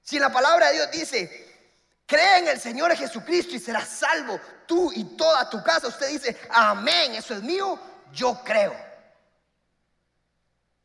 Si 0.02 0.20
la 0.20 0.32
palabra 0.32 0.68
de 0.68 0.74
Dios 0.74 0.92
dice, 0.92 1.54
Cree 2.06 2.40
en 2.40 2.48
el 2.50 2.60
Señor 2.60 2.96
Jesucristo 2.96 3.56
y 3.56 3.60
serás 3.60 3.88
salvo 3.88 4.40
tú 4.66 4.92
y 4.94 5.04
toda 5.16 5.50
tu 5.50 5.64
casa. 5.64 5.88
Usted 5.88 6.10
dice, 6.10 6.40
amén, 6.50 7.16
eso 7.16 7.34
es 7.34 7.42
mío, 7.42 7.80
yo 8.12 8.42
creo. 8.44 8.76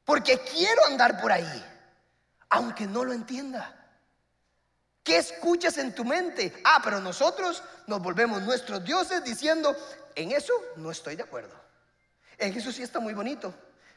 Porque 0.04 0.38
quiero 0.38 0.86
andar 0.86 1.20
por 1.20 1.32
ahí, 1.32 1.64
aunque 2.50 2.86
no 2.86 3.04
lo 3.04 3.12
entienda. 3.12 3.74
¿Qué 5.08 5.16
escuchas 5.16 5.78
en 5.78 5.94
tu 5.94 6.04
mente? 6.04 6.52
Ah, 6.64 6.82
pero 6.84 7.00
nosotros 7.00 7.62
nos 7.86 8.02
volvemos 8.02 8.42
nuestros 8.42 8.84
dioses 8.84 9.24
diciendo, 9.24 9.74
en 10.14 10.32
eso 10.32 10.52
no 10.76 10.90
estoy 10.90 11.16
de 11.16 11.22
acuerdo. 11.22 11.58
En 12.36 12.54
eso 12.54 12.70
sí 12.70 12.82
está 12.82 13.00
muy 13.00 13.14
bonito, 13.14 13.54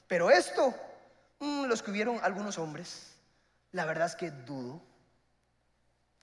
Pero 0.07 0.31
esto 0.31 0.73
mm, 1.39 1.65
lo 1.65 1.73
escribieron 1.73 2.17
algunos 2.23 2.57
hombres. 2.57 3.07
La 3.73 3.83
verdad 3.83 4.07
es 4.07 4.15
que 4.15 4.31
dudo. 4.31 4.81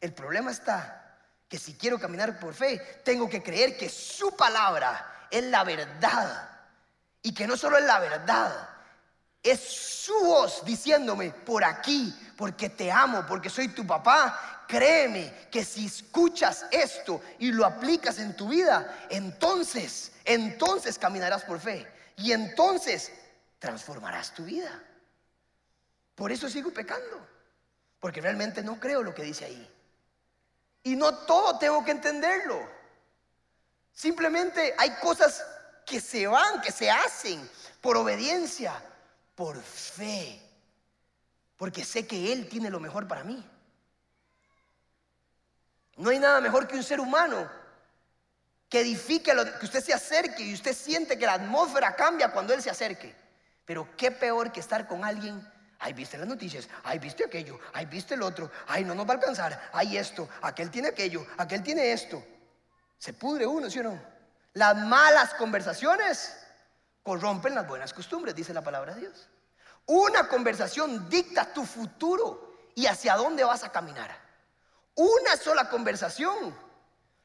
El 0.00 0.14
problema 0.14 0.50
está 0.50 1.18
que 1.50 1.58
si 1.58 1.74
quiero 1.74 2.00
caminar 2.00 2.40
por 2.40 2.54
fe, 2.54 2.78
tengo 3.04 3.28
que 3.28 3.42
creer 3.42 3.76
que 3.76 3.90
su 3.90 4.34
palabra 4.34 5.26
es 5.30 5.44
la 5.44 5.64
verdad. 5.64 6.48
Y 7.20 7.34
que 7.34 7.46
no 7.46 7.58
solo 7.58 7.76
es 7.76 7.84
la 7.84 7.98
verdad, 7.98 8.70
es 9.42 9.60
su 9.60 10.18
voz 10.24 10.64
diciéndome 10.64 11.30
por 11.30 11.62
aquí, 11.62 12.32
porque 12.38 12.70
te 12.70 12.90
amo, 12.90 13.26
porque 13.26 13.50
soy 13.50 13.68
tu 13.68 13.86
papá. 13.86 14.54
Créeme 14.68 15.48
que 15.50 15.64
si 15.64 15.86
escuchas 15.86 16.66
esto 16.70 17.22
y 17.38 17.52
lo 17.52 17.64
aplicas 17.64 18.18
en 18.18 18.36
tu 18.36 18.50
vida, 18.50 19.06
entonces, 19.08 20.12
entonces 20.26 20.98
caminarás 20.98 21.42
por 21.44 21.58
fe. 21.58 21.90
Y 22.16 22.32
entonces 22.32 23.10
transformarás 23.58 24.34
tu 24.34 24.44
vida. 24.44 24.70
Por 26.14 26.30
eso 26.30 26.50
sigo 26.50 26.70
pecando, 26.70 27.26
porque 27.98 28.20
realmente 28.20 28.62
no 28.62 28.78
creo 28.78 29.02
lo 29.02 29.14
que 29.14 29.22
dice 29.22 29.46
ahí. 29.46 29.74
Y 30.82 30.96
no 30.96 31.16
todo 31.16 31.58
tengo 31.58 31.82
que 31.82 31.92
entenderlo. 31.92 32.68
Simplemente 33.94 34.74
hay 34.76 34.90
cosas 34.96 35.46
que 35.86 35.98
se 35.98 36.26
van, 36.26 36.60
que 36.60 36.72
se 36.72 36.90
hacen 36.90 37.48
por 37.80 37.96
obediencia, 37.96 38.82
por 39.34 39.62
fe. 39.62 40.42
Porque 41.56 41.86
sé 41.86 42.06
que 42.06 42.34
Él 42.34 42.50
tiene 42.50 42.68
lo 42.68 42.80
mejor 42.80 43.08
para 43.08 43.24
mí. 43.24 43.42
No 45.98 46.10
hay 46.10 46.18
nada 46.18 46.40
mejor 46.40 46.66
que 46.66 46.76
un 46.76 46.82
ser 46.82 47.00
humano 47.00 47.50
que 48.68 48.80
edifique, 48.80 49.32
que 49.58 49.66
usted 49.66 49.84
se 49.84 49.92
acerque 49.92 50.42
y 50.42 50.54
usted 50.54 50.74
siente 50.74 51.18
que 51.18 51.26
la 51.26 51.34
atmósfera 51.34 51.94
cambia 51.94 52.32
cuando 52.32 52.54
Él 52.54 52.62
se 52.62 52.70
acerque. 52.70 53.14
Pero 53.64 53.88
qué 53.96 54.10
peor 54.10 54.50
que 54.50 54.60
estar 54.60 54.88
con 54.88 55.04
alguien 55.04 55.46
Ay, 55.80 55.92
viste 55.92 56.18
las 56.18 56.26
noticias, 56.26 56.68
ay, 56.82 56.98
viste 56.98 57.24
aquello, 57.24 57.60
ay, 57.72 57.86
viste 57.86 58.14
el 58.14 58.22
otro, 58.22 58.50
ay, 58.66 58.84
no 58.84 58.96
nos 58.96 59.06
va 59.06 59.12
a 59.12 59.16
alcanzar, 59.16 59.70
ay, 59.72 59.96
esto, 59.96 60.28
aquel 60.42 60.70
tiene 60.70 60.88
aquello, 60.88 61.24
aquel 61.36 61.62
tiene 61.62 61.92
esto. 61.92 62.22
Se 62.98 63.12
pudre 63.12 63.46
uno, 63.46 63.70
¿sí 63.70 63.78
o 63.78 63.84
no? 63.84 64.00
Las 64.54 64.76
malas 64.76 65.34
conversaciones 65.34 66.36
corrompen 67.04 67.54
las 67.54 67.68
buenas 67.68 67.92
costumbres, 67.92 68.34
dice 68.34 68.52
la 68.52 68.62
palabra 68.62 68.94
de 68.94 69.02
Dios. 69.02 69.28
Una 69.86 70.26
conversación 70.26 71.08
dicta 71.08 71.52
tu 71.52 71.64
futuro 71.64 72.70
y 72.74 72.86
hacia 72.86 73.14
dónde 73.14 73.44
vas 73.44 73.62
a 73.62 73.70
caminar. 73.70 74.27
Una 74.98 75.36
sola 75.36 75.68
conversación, 75.68 76.52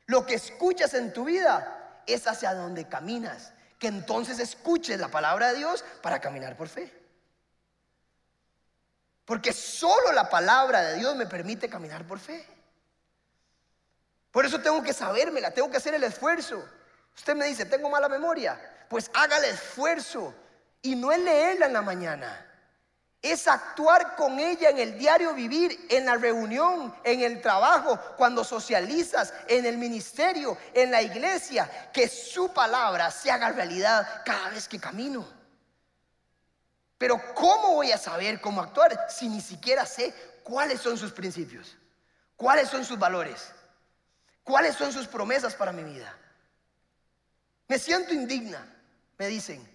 lo 0.05 0.27
que 0.27 0.35
escuchas 0.35 0.93
en 0.93 1.11
tu 1.11 1.23
vida 1.23 2.01
es 2.05 2.27
hacia 2.27 2.53
dónde 2.53 2.87
caminas. 2.87 3.51
Que 3.79 3.87
entonces 3.87 4.37
escuches 4.37 4.99
la 4.99 5.07
palabra 5.07 5.51
de 5.51 5.57
Dios 5.57 5.83
para 6.03 6.21
caminar 6.21 6.55
por 6.55 6.69
fe. 6.69 6.93
Porque 9.25 9.53
solo 9.53 10.11
la 10.11 10.29
palabra 10.29 10.83
de 10.83 10.97
Dios 10.97 11.15
me 11.15 11.25
permite 11.25 11.67
caminar 11.67 12.05
por 12.05 12.19
fe. 12.19 12.45
Por 14.29 14.45
eso 14.45 14.61
tengo 14.61 14.83
que 14.83 14.93
sabérmela, 14.93 15.49
tengo 15.49 15.71
que 15.71 15.77
hacer 15.77 15.95
el 15.95 16.03
esfuerzo. 16.03 16.63
Usted 17.15 17.35
me 17.35 17.47
dice, 17.47 17.65
tengo 17.65 17.89
mala 17.89 18.07
memoria. 18.07 18.85
Pues 18.87 19.09
haga 19.15 19.37
el 19.37 19.45
esfuerzo. 19.45 20.31
Y 20.83 20.95
no 20.95 21.11
es 21.11 21.17
leerla 21.17 21.65
en 21.65 21.73
la 21.73 21.81
mañana. 21.81 22.52
Es 23.23 23.47
actuar 23.47 24.17
con 24.17 24.37
ella 24.37 24.69
en 24.69 24.79
el 24.79 24.97
diario 24.97 25.33
vivir, 25.33 25.87
en 25.89 26.05
la 26.05 26.15
reunión, 26.15 26.93
en 27.05 27.21
el 27.21 27.41
trabajo, 27.41 27.97
cuando 28.17 28.43
socializas, 28.43 29.33
en 29.47 29.65
el 29.65 29.77
ministerio, 29.77 30.57
en 30.73 30.91
la 30.91 31.01
iglesia. 31.01 31.89
Que 31.93 32.09
su 32.09 32.51
palabra 32.53 33.09
se 33.11 33.31
haga 33.31 33.53
realidad 33.53 34.23
cada 34.25 34.49
vez 34.49 34.67
que 34.67 34.77
camino. 34.77 35.25
Pero 36.97 37.33
¿cómo 37.33 37.75
voy 37.75 37.93
a 37.93 37.97
saber 37.97 38.41
cómo 38.41 38.59
actuar 38.59 39.07
si 39.09 39.29
ni 39.29 39.39
siquiera 39.39 39.85
sé 39.85 40.13
cuáles 40.43 40.81
son 40.81 40.97
sus 40.97 41.13
principios? 41.13 41.77
¿Cuáles 42.35 42.67
son 42.67 42.83
sus 42.83 42.99
valores? 42.99 43.51
¿Cuáles 44.43 44.75
son 44.75 44.91
sus 44.91 45.07
promesas 45.07 45.55
para 45.55 45.71
mi 45.71 45.83
vida? 45.83 46.13
Me 47.69 47.79
siento 47.79 48.13
indigna, 48.13 48.67
me 49.17 49.27
dicen. 49.27 49.65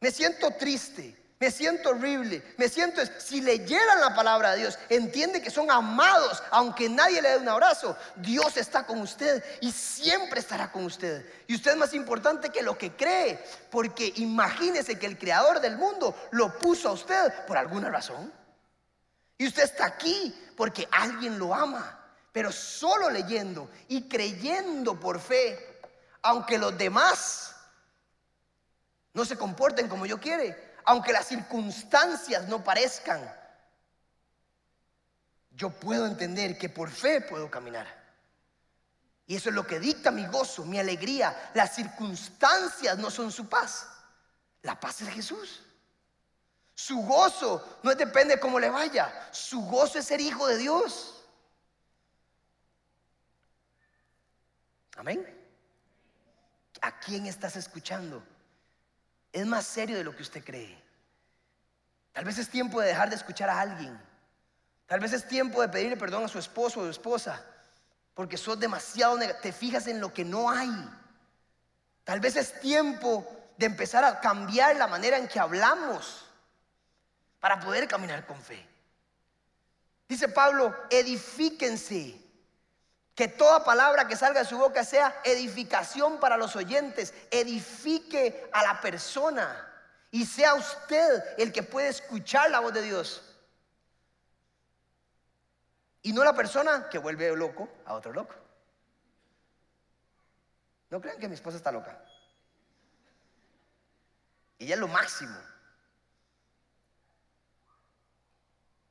Me 0.00 0.10
siento 0.10 0.50
triste. 0.52 1.20
Me 1.40 1.50
siento 1.50 1.90
horrible, 1.90 2.42
me 2.56 2.68
siento... 2.68 3.02
Si 3.18 3.40
leyeran 3.40 4.00
la 4.00 4.14
palabra 4.14 4.52
de 4.52 4.58
Dios, 4.58 4.78
entiende 4.88 5.42
que 5.42 5.50
son 5.50 5.70
amados, 5.70 6.42
aunque 6.50 6.88
nadie 6.88 7.20
le 7.20 7.30
dé 7.30 7.38
un 7.38 7.48
abrazo. 7.48 7.96
Dios 8.16 8.56
está 8.56 8.86
con 8.86 9.00
usted 9.00 9.44
y 9.60 9.72
siempre 9.72 10.40
estará 10.40 10.70
con 10.70 10.84
usted. 10.84 11.26
Y 11.46 11.56
usted 11.56 11.72
es 11.72 11.76
más 11.76 11.92
importante 11.92 12.50
que 12.50 12.62
lo 12.62 12.78
que 12.78 12.92
cree, 12.92 13.44
porque 13.70 14.12
imagínese 14.16 14.98
que 14.98 15.06
el 15.06 15.18
creador 15.18 15.60
del 15.60 15.76
mundo 15.76 16.16
lo 16.30 16.56
puso 16.58 16.88
a 16.88 16.92
usted 16.92 17.44
por 17.46 17.58
alguna 17.58 17.90
razón. 17.90 18.32
Y 19.36 19.48
usted 19.48 19.64
está 19.64 19.86
aquí 19.86 20.34
porque 20.56 20.88
alguien 20.92 21.38
lo 21.38 21.52
ama, 21.52 22.00
pero 22.30 22.52
solo 22.52 23.10
leyendo 23.10 23.68
y 23.88 24.08
creyendo 24.08 24.98
por 24.98 25.20
fe, 25.20 25.80
aunque 26.22 26.58
los 26.58 26.78
demás 26.78 27.56
no 29.12 29.24
se 29.24 29.36
comporten 29.36 29.88
como 29.88 30.06
yo 30.06 30.20
quiere, 30.20 30.63
aunque 30.84 31.12
las 31.12 31.26
circunstancias 31.26 32.46
no 32.48 32.62
parezcan, 32.62 33.32
yo 35.50 35.70
puedo 35.70 36.06
entender 36.06 36.58
que 36.58 36.68
por 36.68 36.90
fe 36.90 37.20
puedo 37.20 37.50
caminar. 37.50 37.86
Y 39.26 39.36
eso 39.36 39.48
es 39.48 39.54
lo 39.54 39.66
que 39.66 39.80
dicta 39.80 40.10
mi 40.10 40.26
gozo, 40.26 40.64
mi 40.64 40.78
alegría. 40.78 41.50
Las 41.54 41.74
circunstancias 41.74 42.98
no 42.98 43.10
son 43.10 43.32
su 43.32 43.48
paz. 43.48 43.88
La 44.62 44.78
paz 44.78 45.00
es 45.00 45.08
Jesús. 45.08 45.62
Su 46.74 47.00
gozo 47.02 47.78
no 47.82 47.94
depende 47.94 48.34
de 48.34 48.40
cómo 48.40 48.58
le 48.58 48.68
vaya. 48.68 49.28
Su 49.32 49.62
gozo 49.62 49.98
es 49.98 50.06
ser 50.06 50.20
hijo 50.20 50.46
de 50.46 50.58
Dios. 50.58 51.24
Amén. 54.96 55.26
¿A 56.82 56.98
quién 56.98 57.26
estás 57.26 57.56
escuchando? 57.56 58.22
Es 59.34 59.46
más 59.46 59.66
serio 59.66 59.98
de 59.98 60.04
lo 60.04 60.14
que 60.14 60.22
usted 60.22 60.44
cree. 60.44 60.80
Tal 62.12 62.24
vez 62.24 62.38
es 62.38 62.48
tiempo 62.48 62.80
de 62.80 62.86
dejar 62.86 63.10
de 63.10 63.16
escuchar 63.16 63.50
a 63.50 63.60
alguien. 63.60 64.00
Tal 64.86 65.00
vez 65.00 65.12
es 65.12 65.26
tiempo 65.26 65.60
de 65.60 65.68
pedirle 65.68 65.96
perdón 65.96 66.24
a 66.24 66.28
su 66.28 66.38
esposo 66.38 66.80
o 66.80 66.84
su 66.84 66.90
esposa, 66.90 67.44
porque 68.14 68.36
sos 68.36 68.60
demasiado 68.60 69.18
te 69.42 69.52
fijas 69.52 69.88
en 69.88 70.00
lo 70.00 70.14
que 70.14 70.24
no 70.24 70.48
hay. 70.48 70.70
Tal 72.04 72.20
vez 72.20 72.36
es 72.36 72.60
tiempo 72.60 73.26
de 73.56 73.66
empezar 73.66 74.04
a 74.04 74.20
cambiar 74.20 74.76
la 74.76 74.86
manera 74.86 75.18
en 75.18 75.26
que 75.26 75.40
hablamos 75.40 76.24
para 77.40 77.58
poder 77.58 77.88
caminar 77.88 78.24
con 78.26 78.40
fe. 78.40 78.64
Dice 80.08 80.28
Pablo, 80.28 80.76
edifíquense 80.90 82.23
que 83.14 83.28
toda 83.28 83.64
palabra 83.64 84.08
que 84.08 84.16
salga 84.16 84.40
de 84.40 84.46
su 84.46 84.58
boca 84.58 84.82
sea 84.84 85.20
edificación 85.24 86.18
para 86.18 86.36
los 86.36 86.56
oyentes, 86.56 87.14
edifique 87.30 88.48
a 88.52 88.62
la 88.64 88.80
persona 88.80 89.70
y 90.10 90.26
sea 90.26 90.54
usted 90.54 91.22
el 91.38 91.52
que 91.52 91.62
puede 91.62 91.88
escuchar 91.88 92.50
la 92.50 92.60
voz 92.60 92.74
de 92.74 92.82
Dios. 92.82 93.22
Y 96.02 96.12
no 96.12 96.24
la 96.24 96.34
persona 96.34 96.88
que 96.90 96.98
vuelve 96.98 97.34
loco 97.36 97.68
a 97.86 97.94
otro 97.94 98.12
loco. 98.12 98.34
No 100.90 101.00
crean 101.00 101.18
que 101.18 101.28
mi 101.28 101.34
esposa 101.34 101.56
está 101.56 101.72
loca. 101.72 101.98
Ella 104.58 104.74
es 104.74 104.80
lo 104.80 104.88
máximo. 104.88 105.36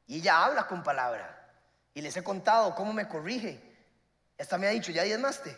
Y 0.07 0.19
ella 0.19 0.45
habla 0.45 0.67
con 0.67 0.81
palabra. 0.81 1.51
Y 1.93 2.01
les 2.01 2.15
he 2.17 2.23
contado 2.23 2.73
cómo 2.73 2.93
me 2.93 3.07
corrige 3.07 3.72
esta 4.38 4.58
me 4.58 4.67
ha 4.67 4.72
dicho, 4.72 4.91
¿ya 4.91 5.04
diezmaste? 5.04 5.58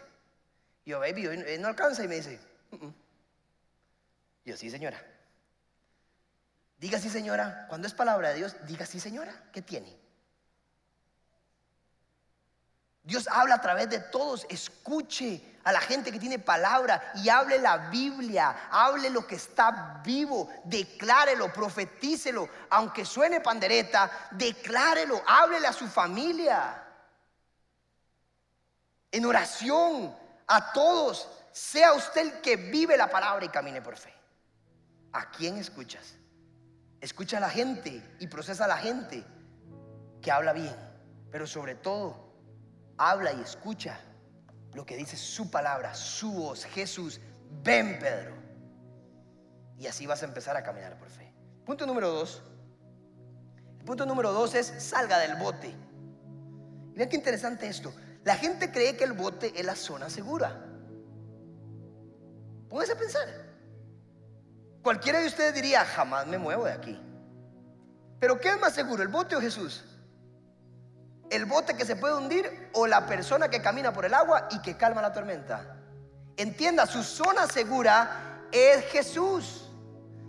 Y 0.84 0.92
yo, 0.92 1.00
baby, 1.00 1.28
hoy 1.28 1.58
no 1.60 1.68
alcanza. 1.68 2.04
Y 2.04 2.08
me 2.08 2.16
dice, 2.16 2.40
yo, 4.46 4.56
sí, 4.56 4.70
señora. 4.70 5.02
Diga 6.78 7.00
sí, 7.00 7.10
señora. 7.10 7.66
Cuando 7.70 7.88
es 7.88 7.94
palabra 7.94 8.30
de 8.30 8.36
Dios, 8.36 8.56
diga 8.68 8.86
sí, 8.86 9.00
señora. 9.00 9.34
¿Qué 9.52 9.62
tiene? 9.62 9.98
Dios 13.02 13.28
habla 13.32 13.56
a 13.56 13.62
través 13.62 13.90
de 13.90 14.00
todos. 14.00 14.46
Escuche 14.50 15.42
a 15.64 15.72
la 15.72 15.80
gente 15.80 16.12
que 16.12 16.20
tiene 16.20 16.38
palabra 16.38 17.12
y 17.16 17.30
hable 17.30 17.60
la 17.60 17.90
Biblia. 17.90 18.68
Hable 18.70 19.10
lo 19.10 19.26
que 19.26 19.36
está 19.36 20.02
vivo. 20.04 20.52
Declárelo, 20.66 21.52
profetícelo. 21.54 22.50
Aunque 22.70 23.06
suene 23.06 23.42
pandereta, 23.42 24.30
declárelo. 24.32 25.24
Háblele 25.26 25.68
a 25.68 25.74
su 25.74 25.88
familia 25.88 26.85
en 29.12 29.26
oración 29.26 30.15
a 30.48 30.74
todos, 30.74 31.30
sea 31.52 31.94
usted 31.94 32.22
el 32.22 32.41
que 32.41 32.58
vive 32.58 32.98
la 32.98 33.10
palabra 33.10 33.46
y 33.46 33.50
camine 33.50 33.82
por 33.82 33.98
fe. 33.98 34.13
¿A 35.13 35.32
quién 35.32 35.58
escuchas? 35.58 36.15
Escucha 37.00 37.38
a 37.38 37.39
la 37.39 37.50
gente 37.50 38.04
y 38.20 38.28
procesa 38.28 38.65
a 38.65 38.68
la 38.68 38.78
gente 38.78 39.24
que 40.22 40.32
habla 40.32 40.54
bien, 40.54 40.76
pero 41.32 41.48
sobre 41.48 41.76
todo 41.76 42.34
habla 42.98 43.32
y 43.34 43.41
escucha 43.41 44.00
lo 44.74 44.86
que 44.86 44.98
dice 44.98 45.15
su 45.15 45.50
palabra, 45.50 45.94
su 45.96 46.32
voz. 46.32 46.65
Jesús, 46.65 47.22
ven 47.63 47.98
Pedro. 48.00 48.36
Y 49.78 49.88
así 49.88 50.06
vas 50.06 50.22
a 50.22 50.26
empezar 50.26 50.58
a 50.58 50.63
caminar 50.63 50.98
por 50.98 51.10
fe. 51.10 51.34
Punto 51.65 51.86
número 51.86 52.10
dos. 52.10 52.44
El 53.80 53.86
punto 53.86 54.06
número 54.06 54.34
dos 54.34 54.56
es 54.56 54.68
salga 54.80 55.20
del 55.20 55.36
bote. 55.36 55.74
Vean 56.94 57.10
qué 57.10 57.15
interesante 57.15 57.68
esto. 57.68 57.94
La 58.26 58.36
gente 58.36 58.72
cree 58.72 58.98
que 58.98 59.04
el 59.04 59.14
bote 59.14 59.54
es 59.56 59.64
la 59.64 59.76
zona 59.76 60.10
segura. 60.10 60.60
Póngase 62.68 62.94
a 62.94 62.98
pensar. 62.98 63.28
Cualquiera 64.82 65.20
de 65.20 65.28
ustedes 65.28 65.54
diría, 65.54 65.86
jamás 65.86 66.26
me 66.26 66.40
muevo 66.40 66.66
de 66.66 66.72
aquí. 66.72 67.00
Pero 68.20 68.40
¿qué 68.40 68.50
es 68.50 68.60
más 68.60 68.74
seguro, 68.74 69.04
el 69.04 69.10
bote 69.10 69.36
o 69.36 69.42
Jesús? 69.42 69.86
¿El 71.30 71.46
bote 71.46 71.78
que 71.78 71.86
se 71.86 71.96
puede 71.96 72.16
hundir 72.16 72.70
o 72.74 72.88
la 72.88 73.06
persona 73.06 73.48
que 73.48 73.62
camina 73.62 73.94
por 73.94 74.06
el 74.06 74.14
agua 74.16 74.48
y 74.50 74.60
que 74.60 74.76
calma 74.76 75.04
la 75.04 75.14
tormenta? 75.14 75.78
Entienda, 76.36 76.88
su 76.88 77.04
zona 77.04 77.46
segura 77.46 78.48
es 78.52 78.86
Jesús. 78.86 79.70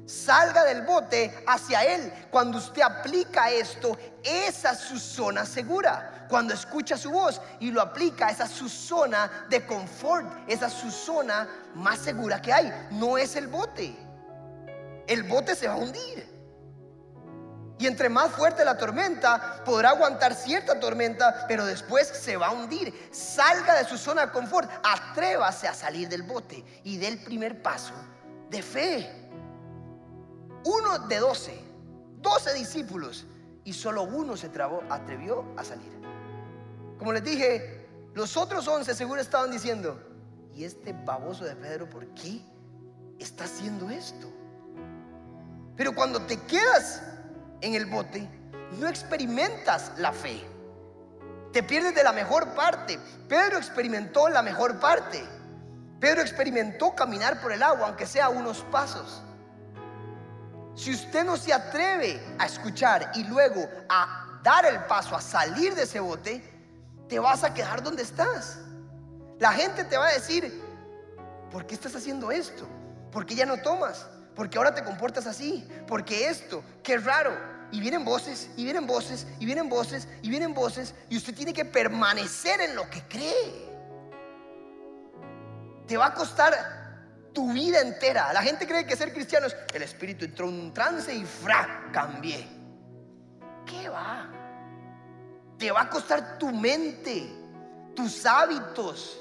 Salga 0.05 0.65
del 0.65 0.83
bote 0.83 1.45
hacia 1.47 1.83
Él. 1.83 2.13
Cuando 2.31 2.59
usted 2.59 2.83
aplica 2.83 3.51
esto, 3.51 3.97
esa 4.27 4.73
es 4.73 4.79
su 4.79 4.99
zona 4.99 5.45
segura. 5.47 6.27
Cuando 6.29 6.55
escucha 6.55 6.97
su 6.97 7.11
voz 7.11 7.41
y 7.61 7.71
lo 7.71 7.81
aplica, 7.81 8.29
esa 8.29 8.45
es 8.45 8.51
su 8.51 8.69
zona 8.69 9.47
de 9.49 9.65
confort. 9.65 10.27
Esa 10.49 10.67
es 10.67 10.73
su 10.73 10.91
zona 10.91 11.49
más 11.75 12.01
segura 12.01 12.43
que 12.43 12.53
hay. 12.53 12.89
No 12.91 13.17
es 13.17 13.37
el 13.37 13.47
bote. 13.47 13.97
El 15.07 15.23
bote 15.23 15.55
se 15.55 15.69
va 15.69 15.75
a 15.75 15.79
hundir. 15.79 16.35
Y 17.79 17.87
entre 17.87 18.09
más 18.09 18.33
fuerte 18.33 18.65
la 18.65 18.77
tormenta, 18.77 19.63
podrá 19.65 19.91
aguantar 19.91 20.35
cierta 20.35 20.81
tormenta, 20.81 21.45
pero 21.47 21.65
después 21.67 22.09
se 22.09 22.37
va 22.37 22.49
a 22.49 22.53
hundir. 22.53 23.09
Salga 23.13 23.75
de 23.75 23.85
su 23.85 23.99
zona 23.99 24.27
de 24.27 24.33
confort, 24.33 24.71
atrévase 24.83 25.69
a 25.69 25.75
salir 25.75 26.09
del 26.09 26.23
bote 26.23 26.65
y 26.85 26.97
dé 26.97 27.09
el 27.09 27.23
primer 27.23 27.63
paso 27.63 27.93
de 28.51 28.63
fe 28.63 29.27
uno 30.67 30.99
de 30.99 31.19
doce, 31.19 31.59
doce 32.21 32.53
discípulos, 32.55 33.25
y 33.67 33.73
solo 33.73 34.05
uno 34.05 34.37
se 34.37 34.47
atrevió 34.47 35.45
a 35.57 35.65
salir. 35.65 35.93
Como 36.99 37.13
les 37.13 37.23
dije, 37.23 37.89
los 38.15 38.37
otros 38.37 38.67
once 38.69 38.95
seguro 38.95 39.21
estaban 39.21 39.51
diciendo, 39.51 40.01
¿y 40.55 40.65
este 40.65 40.93
baboso 40.93 41.45
de 41.45 41.57
Pedro 41.57 41.91
por 41.91 42.07
qué 42.15 42.41
está 43.19 43.45
haciendo 43.45 43.91
esto? 43.91 44.33
Pero 45.77 45.95
cuando 45.97 46.23
te 46.23 46.41
quedas 46.43 47.03
en 47.61 47.75
el 47.75 47.87
bote, 47.87 48.29
no 48.79 48.87
experimentas 48.87 49.93
la 49.99 50.13
fe. 50.13 50.41
Te 51.53 51.65
pierdes 51.65 51.95
de 51.97 52.05
la 52.05 52.13
mejor 52.13 52.55
parte. 52.55 53.01
Pedro 53.29 53.59
experimentó 53.59 54.29
la 54.29 54.43
mejor 54.43 54.79
parte. 54.79 55.25
Pedro 55.99 56.23
experimentó 56.23 56.95
caminar 56.95 57.41
por 57.41 57.51
el 57.51 57.65
agua, 57.65 57.89
aunque 57.89 58.07
sea 58.07 58.29
unos 58.29 58.63
pasos. 58.71 59.23
Si 60.77 60.93
usted 60.93 61.25
no 61.25 61.39
se 61.39 61.55
atreve 61.55 62.23
a 62.39 62.45
escuchar 62.45 63.11
y 63.15 63.25
luego 63.25 63.67
a 63.89 64.39
dar 64.43 64.67
el 64.67 64.85
paso, 64.85 65.17
a 65.17 65.23
salir 65.23 65.75
de 65.75 65.85
ese 65.85 65.99
bote, 66.01 66.45
te 67.09 67.19
vas 67.19 67.43
a 67.45 67.55
quedar 67.55 67.83
donde 67.83 68.03
estás. 68.03 68.59
La 69.39 69.53
gente 69.53 69.85
te 69.85 69.97
va 69.97 70.09
a 70.09 70.13
decir, 70.13 70.63
¿por 71.51 71.67
qué 71.67 71.75
estás 71.75 71.97
haciendo 71.97 72.31
esto? 72.31 72.69
¿Por 73.11 73.25
qué 73.25 73.35
ya 73.35 73.47
no 73.47 73.57
tomas? 73.63 74.07
¿Por 74.35 74.51
qué 74.51 74.59
ahora 74.59 74.75
te 74.75 74.85
comportas 74.85 75.27
así? 75.27 75.67
¿Por 75.87 76.05
qué 76.05 76.29
esto? 76.29 76.63
Qué 76.83 76.99
raro. 76.99 77.33
Y 77.73 77.81
vienen 77.81 78.05
voces, 78.05 78.51
y 78.57 78.65
vienen 78.65 78.87
voces, 78.87 79.27
y 79.41 79.47
vienen 79.47 79.71
voces, 79.71 80.07
y 80.21 80.29
vienen 80.29 80.53
voces, 80.53 80.95
y 81.09 81.17
usted 81.17 81.35
tiene 81.35 81.55
que 81.55 81.65
permanecer 81.65 82.61
en 82.61 82.77
lo 82.77 82.89
que 82.91 83.03
cree. 83.09 83.67
Te 85.87 85.97
va 85.97 86.07
a 86.07 86.15
costar 86.15 86.76
tu 87.37 87.53
vida 87.53 87.81
entera. 87.83 88.33
La 88.33 88.41
gente 88.41 88.67
cree 88.67 88.87
que 88.87 88.97
ser 88.97 89.13
cristiano 89.13 89.47
es 89.47 89.55
el 89.75 89.83
espíritu 89.83 90.25
entró 90.25 90.49
en 90.49 90.59
un 90.59 90.73
trance 90.73 91.15
y 91.15 91.27
fra, 91.27 91.91
cambié. 91.93 92.49
¿Qué 93.67 93.91
va? 93.91 94.27
Te 95.59 95.71
va 95.71 95.83
a 95.83 95.91
costar 95.91 96.39
tu 96.39 96.51
mente, 96.51 97.31
tus 97.95 98.25
hábitos, 98.25 99.19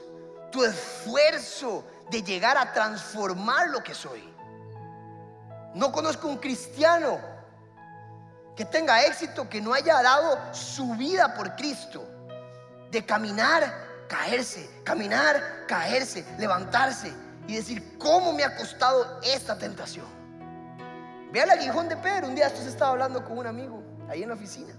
tu 0.49 0.63
esfuerzo 0.63 1.86
de 2.10 2.23
llegar 2.23 2.58
a 2.58 2.71
transformar 2.71 3.67
lo 3.67 3.84
que 3.84 3.93
soy. 3.93 4.23
No 5.73 5.91
conozco 5.91 6.30
un 6.30 6.38
cristiano 6.38 7.19
que 8.56 8.63
tenga 8.63 9.04
éxito, 9.04 9.49
que 9.49 9.60
no 9.60 9.73
haya 9.73 10.01
dado 10.01 10.39
su 10.54 10.95
vida 10.95 11.34
por 11.34 11.54
Cristo, 11.58 12.08
de 12.91 13.06
caminar, 13.06 14.08
caerse, 14.08 14.69
caminar, 14.86 15.65
caerse, 15.67 16.25
levantarse, 16.38 17.25
y 17.47 17.55
decir, 17.55 17.97
¿cómo 17.97 18.34
me 18.34 18.43
ha 18.43 18.55
costado 18.55 19.19
esta 19.23 19.58
tentación? 19.58 20.05
Ve 21.31 21.41
al 21.41 21.49
aguijón 21.49 21.89
de 21.89 21.97
Pedro. 21.97 22.27
Un 22.27 22.36
día 22.36 22.47
esto 22.47 22.62
se 22.62 22.69
estaba 22.69 22.91
hablando 22.91 23.23
con 23.23 23.38
un 23.38 23.47
amigo 23.47 23.84
ahí 24.10 24.23
en 24.23 24.29
la 24.29 24.36
oficina. 24.36 24.73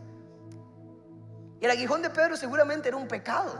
Y 1.60 1.64
el 1.64 1.70
aguijón 1.70 2.02
de 2.02 2.10
Pedro 2.10 2.36
seguramente 2.36 2.88
era 2.88 2.96
un 2.96 3.08
pecado. 3.08 3.58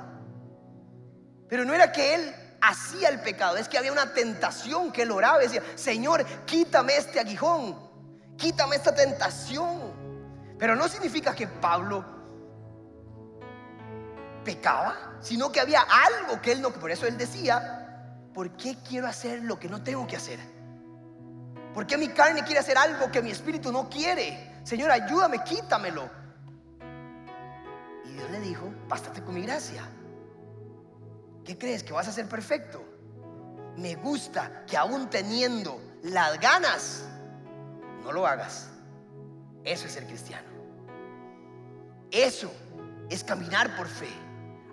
Pero 1.48 1.64
no 1.64 1.74
era 1.74 1.92
que 1.92 2.14
él 2.14 2.34
hacía 2.60 3.08
el 3.10 3.20
pecado, 3.20 3.56
es 3.56 3.68
que 3.68 3.78
había 3.78 3.92
una 3.92 4.12
tentación 4.12 4.90
que 4.90 5.02
él 5.02 5.10
oraba 5.10 5.40
y 5.40 5.46
decía, 5.46 5.62
Señor, 5.76 6.24
quítame 6.46 6.96
este 6.96 7.20
aguijón, 7.20 7.78
quítame 8.36 8.76
esta 8.76 8.94
tentación. 8.94 9.92
Pero 10.58 10.74
no 10.74 10.88
significa 10.88 11.34
que 11.34 11.46
Pablo 11.46 12.04
pecaba, 14.44 15.18
sino 15.20 15.52
que 15.52 15.60
había 15.60 15.82
algo 15.82 16.40
que 16.40 16.52
él 16.52 16.62
no, 16.62 16.70
por 16.70 16.90
eso 16.90 17.06
él 17.06 17.18
decía, 17.18 17.75
¿por 18.36 18.50
qué 18.50 18.76
quiero 18.86 19.06
hacer 19.06 19.42
lo 19.44 19.58
que 19.58 19.66
no 19.66 19.82
tengo 19.82 20.06
que 20.06 20.14
hacer? 20.14 20.38
¿Por 21.72 21.86
qué 21.86 21.96
mi 21.96 22.08
carne 22.08 22.44
quiere 22.44 22.60
hacer 22.60 22.76
algo 22.76 23.10
que 23.10 23.22
mi 23.22 23.30
espíritu 23.30 23.72
no 23.72 23.88
quiere? 23.88 24.60
Señor, 24.62 24.90
ayúdame, 24.90 25.42
quítamelo. 25.42 26.10
Y 28.04 28.10
Dios 28.10 28.30
le 28.30 28.40
dijo, 28.40 28.70
bástate 28.88 29.22
con 29.22 29.32
mi 29.32 29.40
gracia. 29.40 29.88
¿Qué 31.46 31.56
crees? 31.56 31.82
¿Que 31.82 31.94
vas 31.94 32.08
a 32.08 32.12
ser 32.12 32.28
perfecto? 32.28 32.84
Me 33.78 33.94
gusta 33.94 34.66
que 34.66 34.76
aún 34.76 35.08
teniendo 35.08 35.80
las 36.02 36.38
ganas, 36.38 37.04
no 38.02 38.12
lo 38.12 38.26
hagas. 38.26 38.68
Eso 39.64 39.86
es 39.86 39.92
ser 39.94 40.06
cristiano. 40.06 40.48
Eso 42.10 42.52
es 43.08 43.24
caminar 43.24 43.74
por 43.78 43.88
fe. 43.88 44.10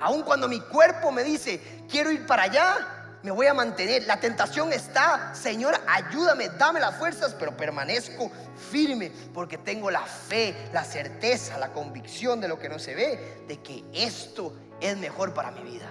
Aun 0.02 0.23
cuando 0.23 0.49
mi 0.49 0.60
cuerpo 0.60 1.13
me 1.13 1.23
dice, 1.23 1.86
quiero 1.89 2.12
ir 2.12 2.26
para 2.26 2.43
allá, 2.43 2.92
me 3.23 3.31
voy 3.31 3.47
a 3.47 3.53
mantener. 3.53 4.05
La 4.05 4.19
tentación 4.19 4.71
está, 4.71 5.33
Señor, 5.33 5.79
ayúdame, 5.88 6.49
dame 6.49 6.79
las 6.79 6.95
fuerzas, 6.97 7.33
pero 7.39 7.55
permanezco 7.55 8.29
firme 8.69 9.12
porque 9.33 9.57
tengo 9.57 9.89
la 9.89 10.01
fe, 10.01 10.55
la 10.73 10.83
certeza, 10.83 11.57
la 11.57 11.71
convicción 11.71 12.39
de 12.41 12.49
lo 12.49 12.59
que 12.59 12.69
no 12.69 12.77
se 12.77 12.93
ve, 12.93 13.43
de 13.47 13.62
que 13.62 13.83
esto 13.93 14.53
es 14.79 14.97
mejor 14.97 15.33
para 15.33 15.51
mi 15.51 15.63
vida. 15.63 15.88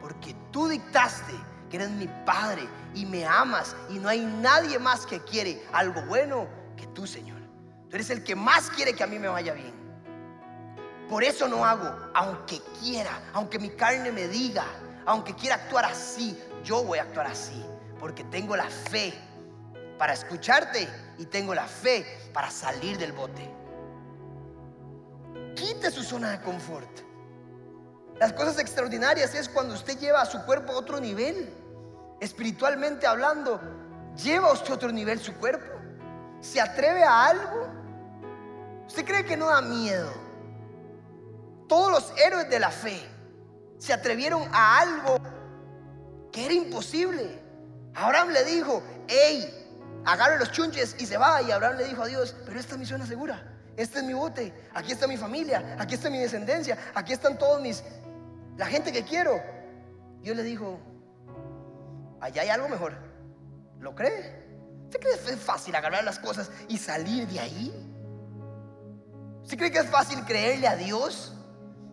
Porque 0.00 0.34
tú 0.50 0.68
dictaste 0.68 1.32
que 1.70 1.76
eres 1.76 1.90
mi 1.90 2.08
Padre 2.26 2.68
y 2.94 3.06
me 3.06 3.24
amas 3.24 3.76
y 3.88 3.98
no 3.98 4.08
hay 4.08 4.20
nadie 4.20 4.78
más 4.78 5.06
que 5.06 5.20
quiere 5.20 5.64
algo 5.72 6.02
bueno 6.02 6.48
que 6.76 6.86
tú, 6.88 7.06
Señor. 7.06 7.40
Tú 7.88 7.96
eres 7.96 8.10
el 8.10 8.24
que 8.24 8.34
más 8.34 8.68
quiere 8.70 8.94
que 8.94 9.04
a 9.04 9.06
mí 9.06 9.18
me 9.18 9.28
vaya 9.28 9.54
bien. 9.54 9.72
Por 11.08 11.22
eso 11.22 11.46
no 11.46 11.64
hago, 11.64 11.94
aunque 12.14 12.60
quiera, 12.80 13.20
aunque 13.34 13.58
mi 13.58 13.70
carne 13.70 14.10
me 14.10 14.28
diga, 14.28 14.64
aunque 15.06 15.34
quiera 15.34 15.56
actuar 15.56 15.84
así, 15.84 16.38
yo 16.64 16.84
voy 16.84 16.98
a 16.98 17.02
actuar 17.02 17.26
así, 17.26 17.64
porque 17.98 18.24
tengo 18.24 18.56
la 18.56 18.68
fe 18.68 19.14
para 19.98 20.12
escucharte 20.12 20.88
y 21.18 21.26
tengo 21.26 21.54
la 21.54 21.66
fe 21.66 22.04
para 22.32 22.50
salir 22.50 22.98
del 22.98 23.12
bote. 23.12 23.48
Quite 25.54 25.90
su 25.90 26.02
zona 26.02 26.30
de 26.30 26.40
confort. 26.40 27.00
Las 28.18 28.32
cosas 28.32 28.58
extraordinarias 28.58 29.34
es 29.34 29.48
cuando 29.48 29.74
usted 29.74 29.98
lleva 29.98 30.22
a 30.22 30.26
su 30.26 30.44
cuerpo 30.44 30.72
a 30.72 30.76
otro 30.76 31.00
nivel, 31.00 31.52
espiritualmente 32.20 33.06
hablando, 33.06 33.60
lleva 34.22 34.48
a 34.48 34.52
usted 34.52 34.70
a 34.70 34.74
otro 34.74 34.92
nivel 34.92 35.18
su 35.18 35.34
cuerpo. 35.34 35.72
¿Se 36.40 36.60
atreve 36.60 37.02
a 37.02 37.26
algo? 37.26 37.68
¿Usted 38.86 39.04
cree 39.04 39.24
que 39.24 39.36
no 39.36 39.46
da 39.46 39.62
miedo? 39.62 40.12
Todos 41.68 41.90
los 41.90 42.18
héroes 42.18 42.48
de 42.50 42.60
la 42.60 42.70
fe 42.70 43.11
se 43.82 43.92
atrevieron 43.92 44.44
a 44.52 44.78
algo 44.78 45.18
que 46.30 46.44
era 46.44 46.54
imposible. 46.54 47.42
Abraham 47.96 48.28
le 48.28 48.44
dijo, 48.44 48.80
hey, 49.08 50.00
agarre 50.04 50.38
los 50.38 50.52
chunches 50.52 50.94
y 51.00 51.06
se 51.06 51.16
va. 51.16 51.42
Y 51.42 51.50
Abraham 51.50 51.78
le 51.78 51.88
dijo 51.88 52.04
a 52.04 52.06
Dios, 52.06 52.36
pero 52.46 52.60
esta 52.60 52.74
es 52.74 52.78
mi 52.78 52.86
zona 52.86 53.04
segura. 53.06 53.42
Este 53.76 53.98
es 53.98 54.04
mi 54.04 54.12
bote. 54.12 54.54
Aquí 54.72 54.92
está 54.92 55.08
mi 55.08 55.16
familia. 55.16 55.76
Aquí 55.80 55.94
está 55.94 56.10
mi 56.10 56.18
descendencia. 56.18 56.78
Aquí 56.94 57.12
están 57.12 57.36
todos 57.36 57.60
mis... 57.60 57.82
La 58.56 58.66
gente 58.66 58.92
que 58.92 59.02
quiero. 59.02 59.42
Dios 60.20 60.36
le 60.36 60.44
dijo, 60.44 60.78
allá 62.20 62.42
hay 62.42 62.50
algo 62.50 62.68
mejor. 62.68 62.94
¿Lo 63.80 63.96
cree? 63.96 64.46
¿Usted 64.84 65.00
cree 65.00 65.18
que 65.18 65.32
es 65.32 65.40
fácil 65.40 65.74
agarrar 65.74 66.04
las 66.04 66.20
cosas 66.20 66.52
y 66.68 66.78
salir 66.78 67.26
de 67.26 67.40
ahí? 67.40 67.90
¿Usted 69.42 69.58
cree 69.58 69.72
que 69.72 69.80
es 69.80 69.90
fácil 69.90 70.24
creerle 70.24 70.68
a 70.68 70.76
Dios? 70.76 71.36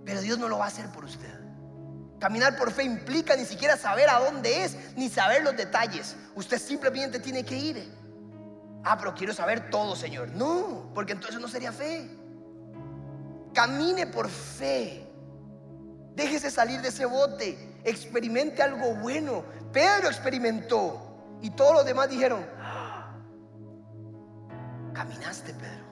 Pero 0.06 0.22
Dios 0.22 0.38
no 0.38 0.48
lo 0.48 0.60
va 0.60 0.66
a 0.66 0.68
hacer 0.68 0.88
por 0.92 1.06
usted. 1.06 1.49
Caminar 2.20 2.58
por 2.58 2.72
fe 2.72 2.84
implica 2.84 3.36
ni 3.36 3.46
siquiera 3.46 3.78
saber 3.78 4.10
a 4.10 4.20
dónde 4.20 4.64
es, 4.64 4.76
ni 4.98 5.10
saber 5.10 5.44
los 5.44 5.56
detalles. 5.56 6.18
Usted 6.36 6.60
simplemente 6.60 7.20
tiene 7.20 7.46
que 7.46 7.56
ir. 7.56 8.00
ah, 8.84 8.98
pero 8.98 9.14
quiero 9.14 9.34
saber 9.34 9.70
todo, 9.70 9.96
Señor. 9.96 10.30
No, 10.30 10.92
porque 10.94 11.14
entonces 11.14 11.40
no 11.40 11.48
sería 11.48 11.72
fe. 11.72 12.10
Camine 13.54 14.06
por 14.08 14.30
fe. 14.30 15.06
Déjese 16.16 16.52
salir 16.52 16.82
de 16.82 16.90
ese 16.90 17.06
bote. 17.06 17.80
Experimente 17.86 18.62
algo 18.62 18.96
bueno. 18.96 19.44
Pedro 19.72 20.10
experimentó. 20.10 21.38
Y 21.42 21.52
todos 21.52 21.74
los 21.74 21.86
demás 21.86 22.10
dijeron, 22.10 22.46
ah, 22.60 23.16
caminaste, 24.94 25.54
Pedro. 25.54 25.86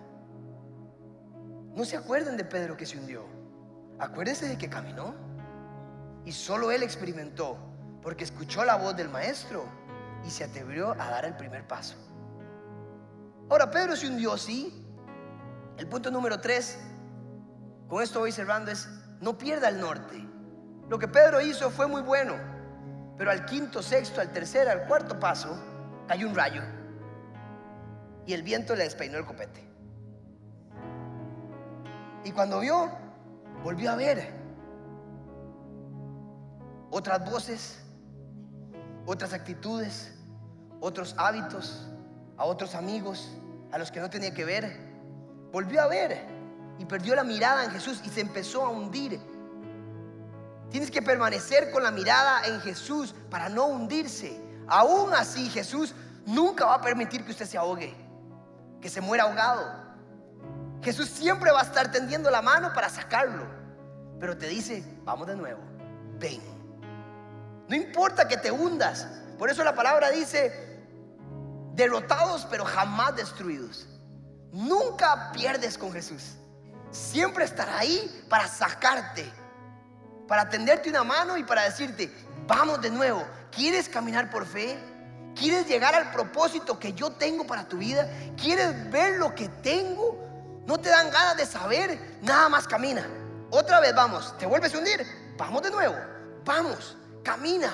No 1.73 1.85
se 1.85 1.95
acuerden 1.95 2.35
de 2.35 2.43
Pedro 2.43 2.75
que 2.75 2.85
se 2.85 2.97
hundió. 2.97 3.23
Acuérdense 3.99 4.47
de 4.47 4.57
que 4.57 4.69
caminó. 4.69 5.26
Y 6.27 6.33
solo 6.33 6.71
él 6.71 6.83
experimentó, 6.83 7.57
porque 8.01 8.25
escuchó 8.25 8.65
la 8.65 8.75
voz 8.75 8.97
del 8.97 9.07
maestro 9.07 9.63
y 10.25 10.29
se 10.29 10.43
atrevió 10.43 10.91
a 10.91 11.09
dar 11.09 11.23
el 11.23 11.37
primer 11.37 11.65
paso. 11.65 11.95
Ahora, 13.49 13.71
Pedro 13.71 13.95
se 13.95 14.07
hundió, 14.07 14.37
sí. 14.37 14.85
El 15.77 15.87
punto 15.87 16.11
número 16.11 16.41
tres, 16.41 16.79
con 17.87 18.03
esto 18.03 18.19
voy 18.19 18.33
cerrando, 18.33 18.71
es 18.71 18.89
no 19.21 19.37
pierda 19.37 19.69
el 19.69 19.79
norte. 19.79 20.21
Lo 20.89 20.99
que 20.99 21.07
Pedro 21.07 21.39
hizo 21.39 21.69
fue 21.69 21.87
muy 21.87 22.01
bueno, 22.01 22.35
pero 23.17 23.31
al 23.31 23.45
quinto, 23.45 23.81
sexto, 23.81 24.19
al 24.19 24.33
tercer, 24.33 24.67
al 24.67 24.85
cuarto 24.85 25.17
paso, 25.17 25.57
cayó 26.09 26.27
un 26.27 26.35
rayo 26.35 26.61
y 28.25 28.33
el 28.33 28.43
viento 28.43 28.75
le 28.75 28.83
despeinó 28.83 29.17
el 29.17 29.25
copete. 29.25 29.63
Y 32.25 32.33
cuando 32.33 32.59
vio, 32.59 32.91
volvió 33.63 33.91
a 33.91 33.95
ver 33.95 34.36
otras 36.97 37.23
voces, 37.29 37.77
otras 39.05 39.31
actitudes, 39.31 40.11
otros 40.79 41.13
hábitos, 41.17 41.87
a 42.37 42.45
otros 42.45 42.73
amigos, 42.73 43.29
a 43.71 43.77
los 43.77 43.91
que 43.91 43.99
no 43.99 44.09
tenía 44.09 44.33
que 44.33 44.43
ver. 44.43 44.75
Volvió 45.51 45.81
a 45.81 45.87
ver 45.87 46.25
y 46.79 46.85
perdió 46.85 47.15
la 47.15 47.23
mirada 47.23 47.63
en 47.63 47.71
Jesús 47.71 48.01
y 48.03 48.09
se 48.09 48.21
empezó 48.21 48.65
a 48.65 48.69
hundir. 48.69 49.19
Tienes 50.71 50.89
que 50.89 51.01
permanecer 51.01 51.71
con 51.71 51.83
la 51.83 51.91
mirada 51.91 52.45
en 52.47 52.59
Jesús 52.61 53.13
para 53.29 53.47
no 53.47 53.67
hundirse. 53.67 54.41
Aún 54.67 55.13
así 55.13 55.49
Jesús 55.49 55.93
nunca 56.25 56.65
va 56.65 56.75
a 56.75 56.81
permitir 56.81 57.23
que 57.23 57.31
usted 57.31 57.45
se 57.45 57.59
ahogue, 57.59 57.93
que 58.81 58.89
se 58.89 59.01
muera 59.01 59.25
ahogado. 59.25 59.87
Jesús 60.81 61.09
siempre 61.09 61.51
va 61.51 61.59
a 61.59 61.63
estar 61.63 61.91
tendiendo 61.91 62.31
la 62.31 62.41
mano 62.41 62.73
para 62.73 62.89
sacarlo. 62.89 63.45
Pero 64.19 64.35
te 64.35 64.47
dice, 64.47 64.83
vamos 65.03 65.27
de 65.27 65.35
nuevo, 65.35 65.61
ven. 66.19 66.56
No 67.67 67.75
importa 67.75 68.27
que 68.27 68.37
te 68.37 68.51
hundas. 68.51 69.07
Por 69.37 69.49
eso 69.49 69.63
la 69.63 69.75
palabra 69.75 70.09
dice, 70.09 70.51
derrotados 71.73 72.47
pero 72.49 72.65
jamás 72.65 73.15
destruidos. 73.15 73.87
Nunca 74.51 75.31
pierdes 75.33 75.77
con 75.77 75.91
Jesús. 75.91 76.35
Siempre 76.91 77.45
estará 77.45 77.79
ahí 77.79 78.25
para 78.29 78.47
sacarte, 78.47 79.29
para 80.27 80.49
tenderte 80.49 80.89
una 80.89 81.03
mano 81.03 81.37
y 81.37 81.43
para 81.43 81.63
decirte, 81.63 82.11
vamos 82.47 82.81
de 82.81 82.89
nuevo. 82.89 83.23
¿Quieres 83.51 83.89
caminar 83.89 84.29
por 84.29 84.45
fe? 84.45 84.77
¿Quieres 85.35 85.67
llegar 85.67 85.93
al 85.93 86.11
propósito 86.11 86.79
que 86.79 86.93
yo 86.93 87.11
tengo 87.11 87.45
para 87.45 87.67
tu 87.67 87.77
vida? 87.77 88.09
¿Quieres 88.41 88.89
ver 88.89 89.19
lo 89.19 89.35
que 89.35 89.49
tengo? 89.49 90.17
¿No 90.65 90.79
te 90.79 90.89
dan 90.89 91.11
ganas 91.11 91.37
de 91.37 91.45
saber? 91.45 92.19
Nada 92.21 92.49
más 92.49 92.67
camina. 92.67 93.05
Otra 93.51 93.79
vez 93.79 93.93
vamos. 93.93 94.35
¿Te 94.37 94.45
vuelves 94.45 94.73
a 94.73 94.79
hundir? 94.79 95.05
Vamos 95.37 95.61
de 95.61 95.71
nuevo. 95.71 95.95
Vamos. 96.43 96.97
Camina. 97.27 97.73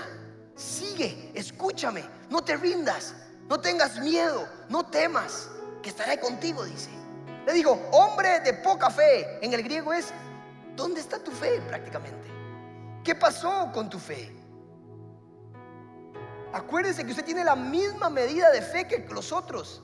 Sigue. 0.55 1.29
Escúchame. 1.35 2.03
No 2.27 2.43
te 2.43 2.57
rindas. 2.57 3.13
No 3.47 3.59
tengas 3.59 3.99
miedo. 3.99 4.47
No 4.67 4.83
temas. 4.83 5.47
Que 5.83 5.89
estaré 5.89 6.19
contigo, 6.19 6.65
dice. 6.65 6.89
Le 7.45 7.53
digo, 7.53 7.79
hombre 7.91 8.39
de 8.39 8.53
poca 8.55 8.89
fe. 8.89 9.37
En 9.45 9.53
el 9.53 9.61
griego 9.61 9.93
es, 9.93 10.07
¿dónde 10.75 11.01
está 11.01 11.19
tu 11.19 11.29
fe 11.29 11.61
prácticamente? 11.67 12.27
¿Qué 13.03 13.13
pasó 13.13 13.69
con 13.71 13.91
tu 13.91 13.99
fe? 13.99 14.35
Acuérdese 16.51 17.03
que 17.03 17.11
usted 17.11 17.25
tiene 17.25 17.43
la 17.43 17.55
misma 17.55 18.09
medida 18.09 18.49
de 18.49 18.63
fe 18.63 18.87
que 18.87 19.05
los 19.13 19.31
otros. 19.31 19.83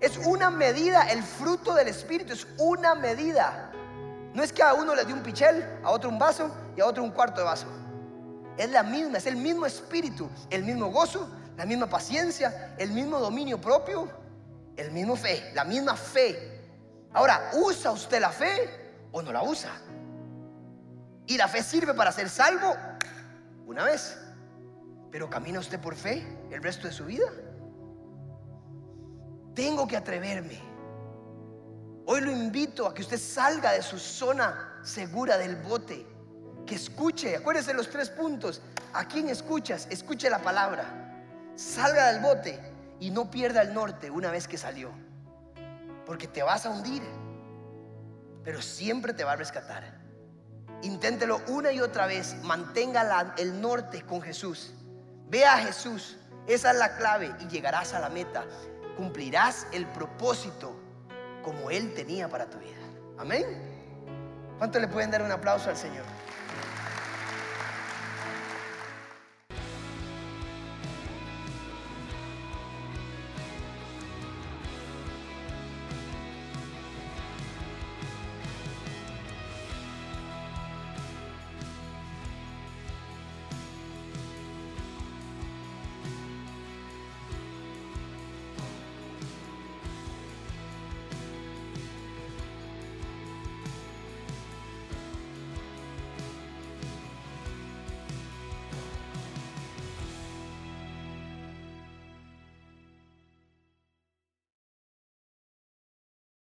Es 0.00 0.16
una 0.16 0.50
medida, 0.50 1.02
el 1.12 1.22
fruto 1.22 1.74
del 1.74 1.86
Espíritu 1.86 2.32
es 2.32 2.48
una 2.58 2.96
medida. 2.96 3.70
No 4.34 4.42
es 4.42 4.52
que 4.52 4.64
a 4.64 4.74
uno 4.74 4.96
le 4.96 5.04
dé 5.04 5.12
un 5.12 5.22
pichel, 5.22 5.64
a 5.84 5.90
otro 5.92 6.10
un 6.10 6.18
vaso 6.18 6.50
y 6.76 6.80
a 6.80 6.86
otro 6.86 7.04
un 7.04 7.12
cuarto 7.12 7.42
de 7.42 7.44
vaso. 7.44 7.81
Es 8.56 8.70
la 8.70 8.82
misma, 8.82 9.18
es 9.18 9.26
el 9.26 9.36
mismo 9.36 9.66
espíritu, 9.66 10.28
el 10.50 10.64
mismo 10.64 10.90
gozo, 10.90 11.28
la 11.56 11.64
misma 11.64 11.86
paciencia, 11.86 12.74
el 12.78 12.90
mismo 12.90 13.18
dominio 13.18 13.60
propio, 13.60 14.08
el 14.76 14.90
mismo 14.90 15.16
fe, 15.16 15.52
la 15.54 15.64
misma 15.64 15.96
fe. 15.96 16.60
Ahora, 17.12 17.50
¿usa 17.54 17.90
usted 17.90 18.20
la 18.20 18.30
fe 18.30 18.94
o 19.12 19.22
no 19.22 19.32
la 19.32 19.42
usa? 19.42 19.70
Y 21.26 21.36
la 21.36 21.48
fe 21.48 21.62
sirve 21.62 21.94
para 21.94 22.12
ser 22.12 22.28
salvo 22.28 22.74
una 23.66 23.84
vez. 23.84 24.18
Pero 25.10 25.28
camina 25.28 25.60
usted 25.60 25.78
por 25.78 25.94
fe 25.94 26.26
el 26.50 26.62
resto 26.62 26.88
de 26.88 26.92
su 26.92 27.04
vida. 27.04 27.26
Tengo 29.54 29.86
que 29.86 29.96
atreverme. 29.96 30.58
Hoy 32.06 32.22
lo 32.22 32.32
invito 32.32 32.86
a 32.86 32.94
que 32.94 33.02
usted 33.02 33.18
salga 33.18 33.72
de 33.72 33.82
su 33.82 33.98
zona 33.98 34.80
segura 34.82 35.36
del 35.38 35.56
bote. 35.56 36.06
Que 36.66 36.74
escuche, 36.76 37.36
acuérdese 37.36 37.74
los 37.74 37.90
tres 37.90 38.10
puntos. 38.10 38.62
¿A 38.92 39.06
quién 39.06 39.28
escuchas? 39.28 39.86
Escuche 39.90 40.30
la 40.30 40.38
palabra. 40.38 40.84
Salga 41.56 42.12
del 42.12 42.22
bote 42.22 42.58
y 43.00 43.10
no 43.10 43.30
pierda 43.30 43.62
el 43.62 43.74
norte 43.74 44.10
una 44.10 44.30
vez 44.30 44.48
que 44.48 44.58
salió. 44.58 44.90
Porque 46.06 46.28
te 46.28 46.42
vas 46.42 46.66
a 46.66 46.70
hundir. 46.70 47.02
Pero 48.44 48.60
siempre 48.62 49.12
te 49.12 49.24
va 49.24 49.32
a 49.32 49.36
rescatar. 49.36 50.00
Inténtelo 50.82 51.40
una 51.48 51.72
y 51.72 51.80
otra 51.80 52.06
vez. 52.06 52.36
Mantenga 52.42 53.34
el 53.38 53.60
norte 53.60 54.02
con 54.02 54.22
Jesús. 54.22 54.74
Ve 55.28 55.44
a 55.44 55.58
Jesús. 55.58 56.16
Esa 56.46 56.72
es 56.72 56.78
la 56.78 56.96
clave 56.96 57.34
y 57.40 57.46
llegarás 57.46 57.94
a 57.94 58.00
la 58.00 58.08
meta 58.08 58.44
cumplirás 58.96 59.66
el 59.72 59.86
propósito 59.86 60.74
como 61.42 61.70
Él 61.70 61.92
tenía 61.94 62.28
para 62.28 62.48
tu 62.48 62.58
vida. 62.58 62.78
Amén. 63.18 63.44
¿Cuánto 64.58 64.78
le 64.78 64.88
pueden 64.88 65.10
dar 65.10 65.22
un 65.22 65.32
aplauso 65.32 65.70
al 65.70 65.76
Señor? 65.76 66.04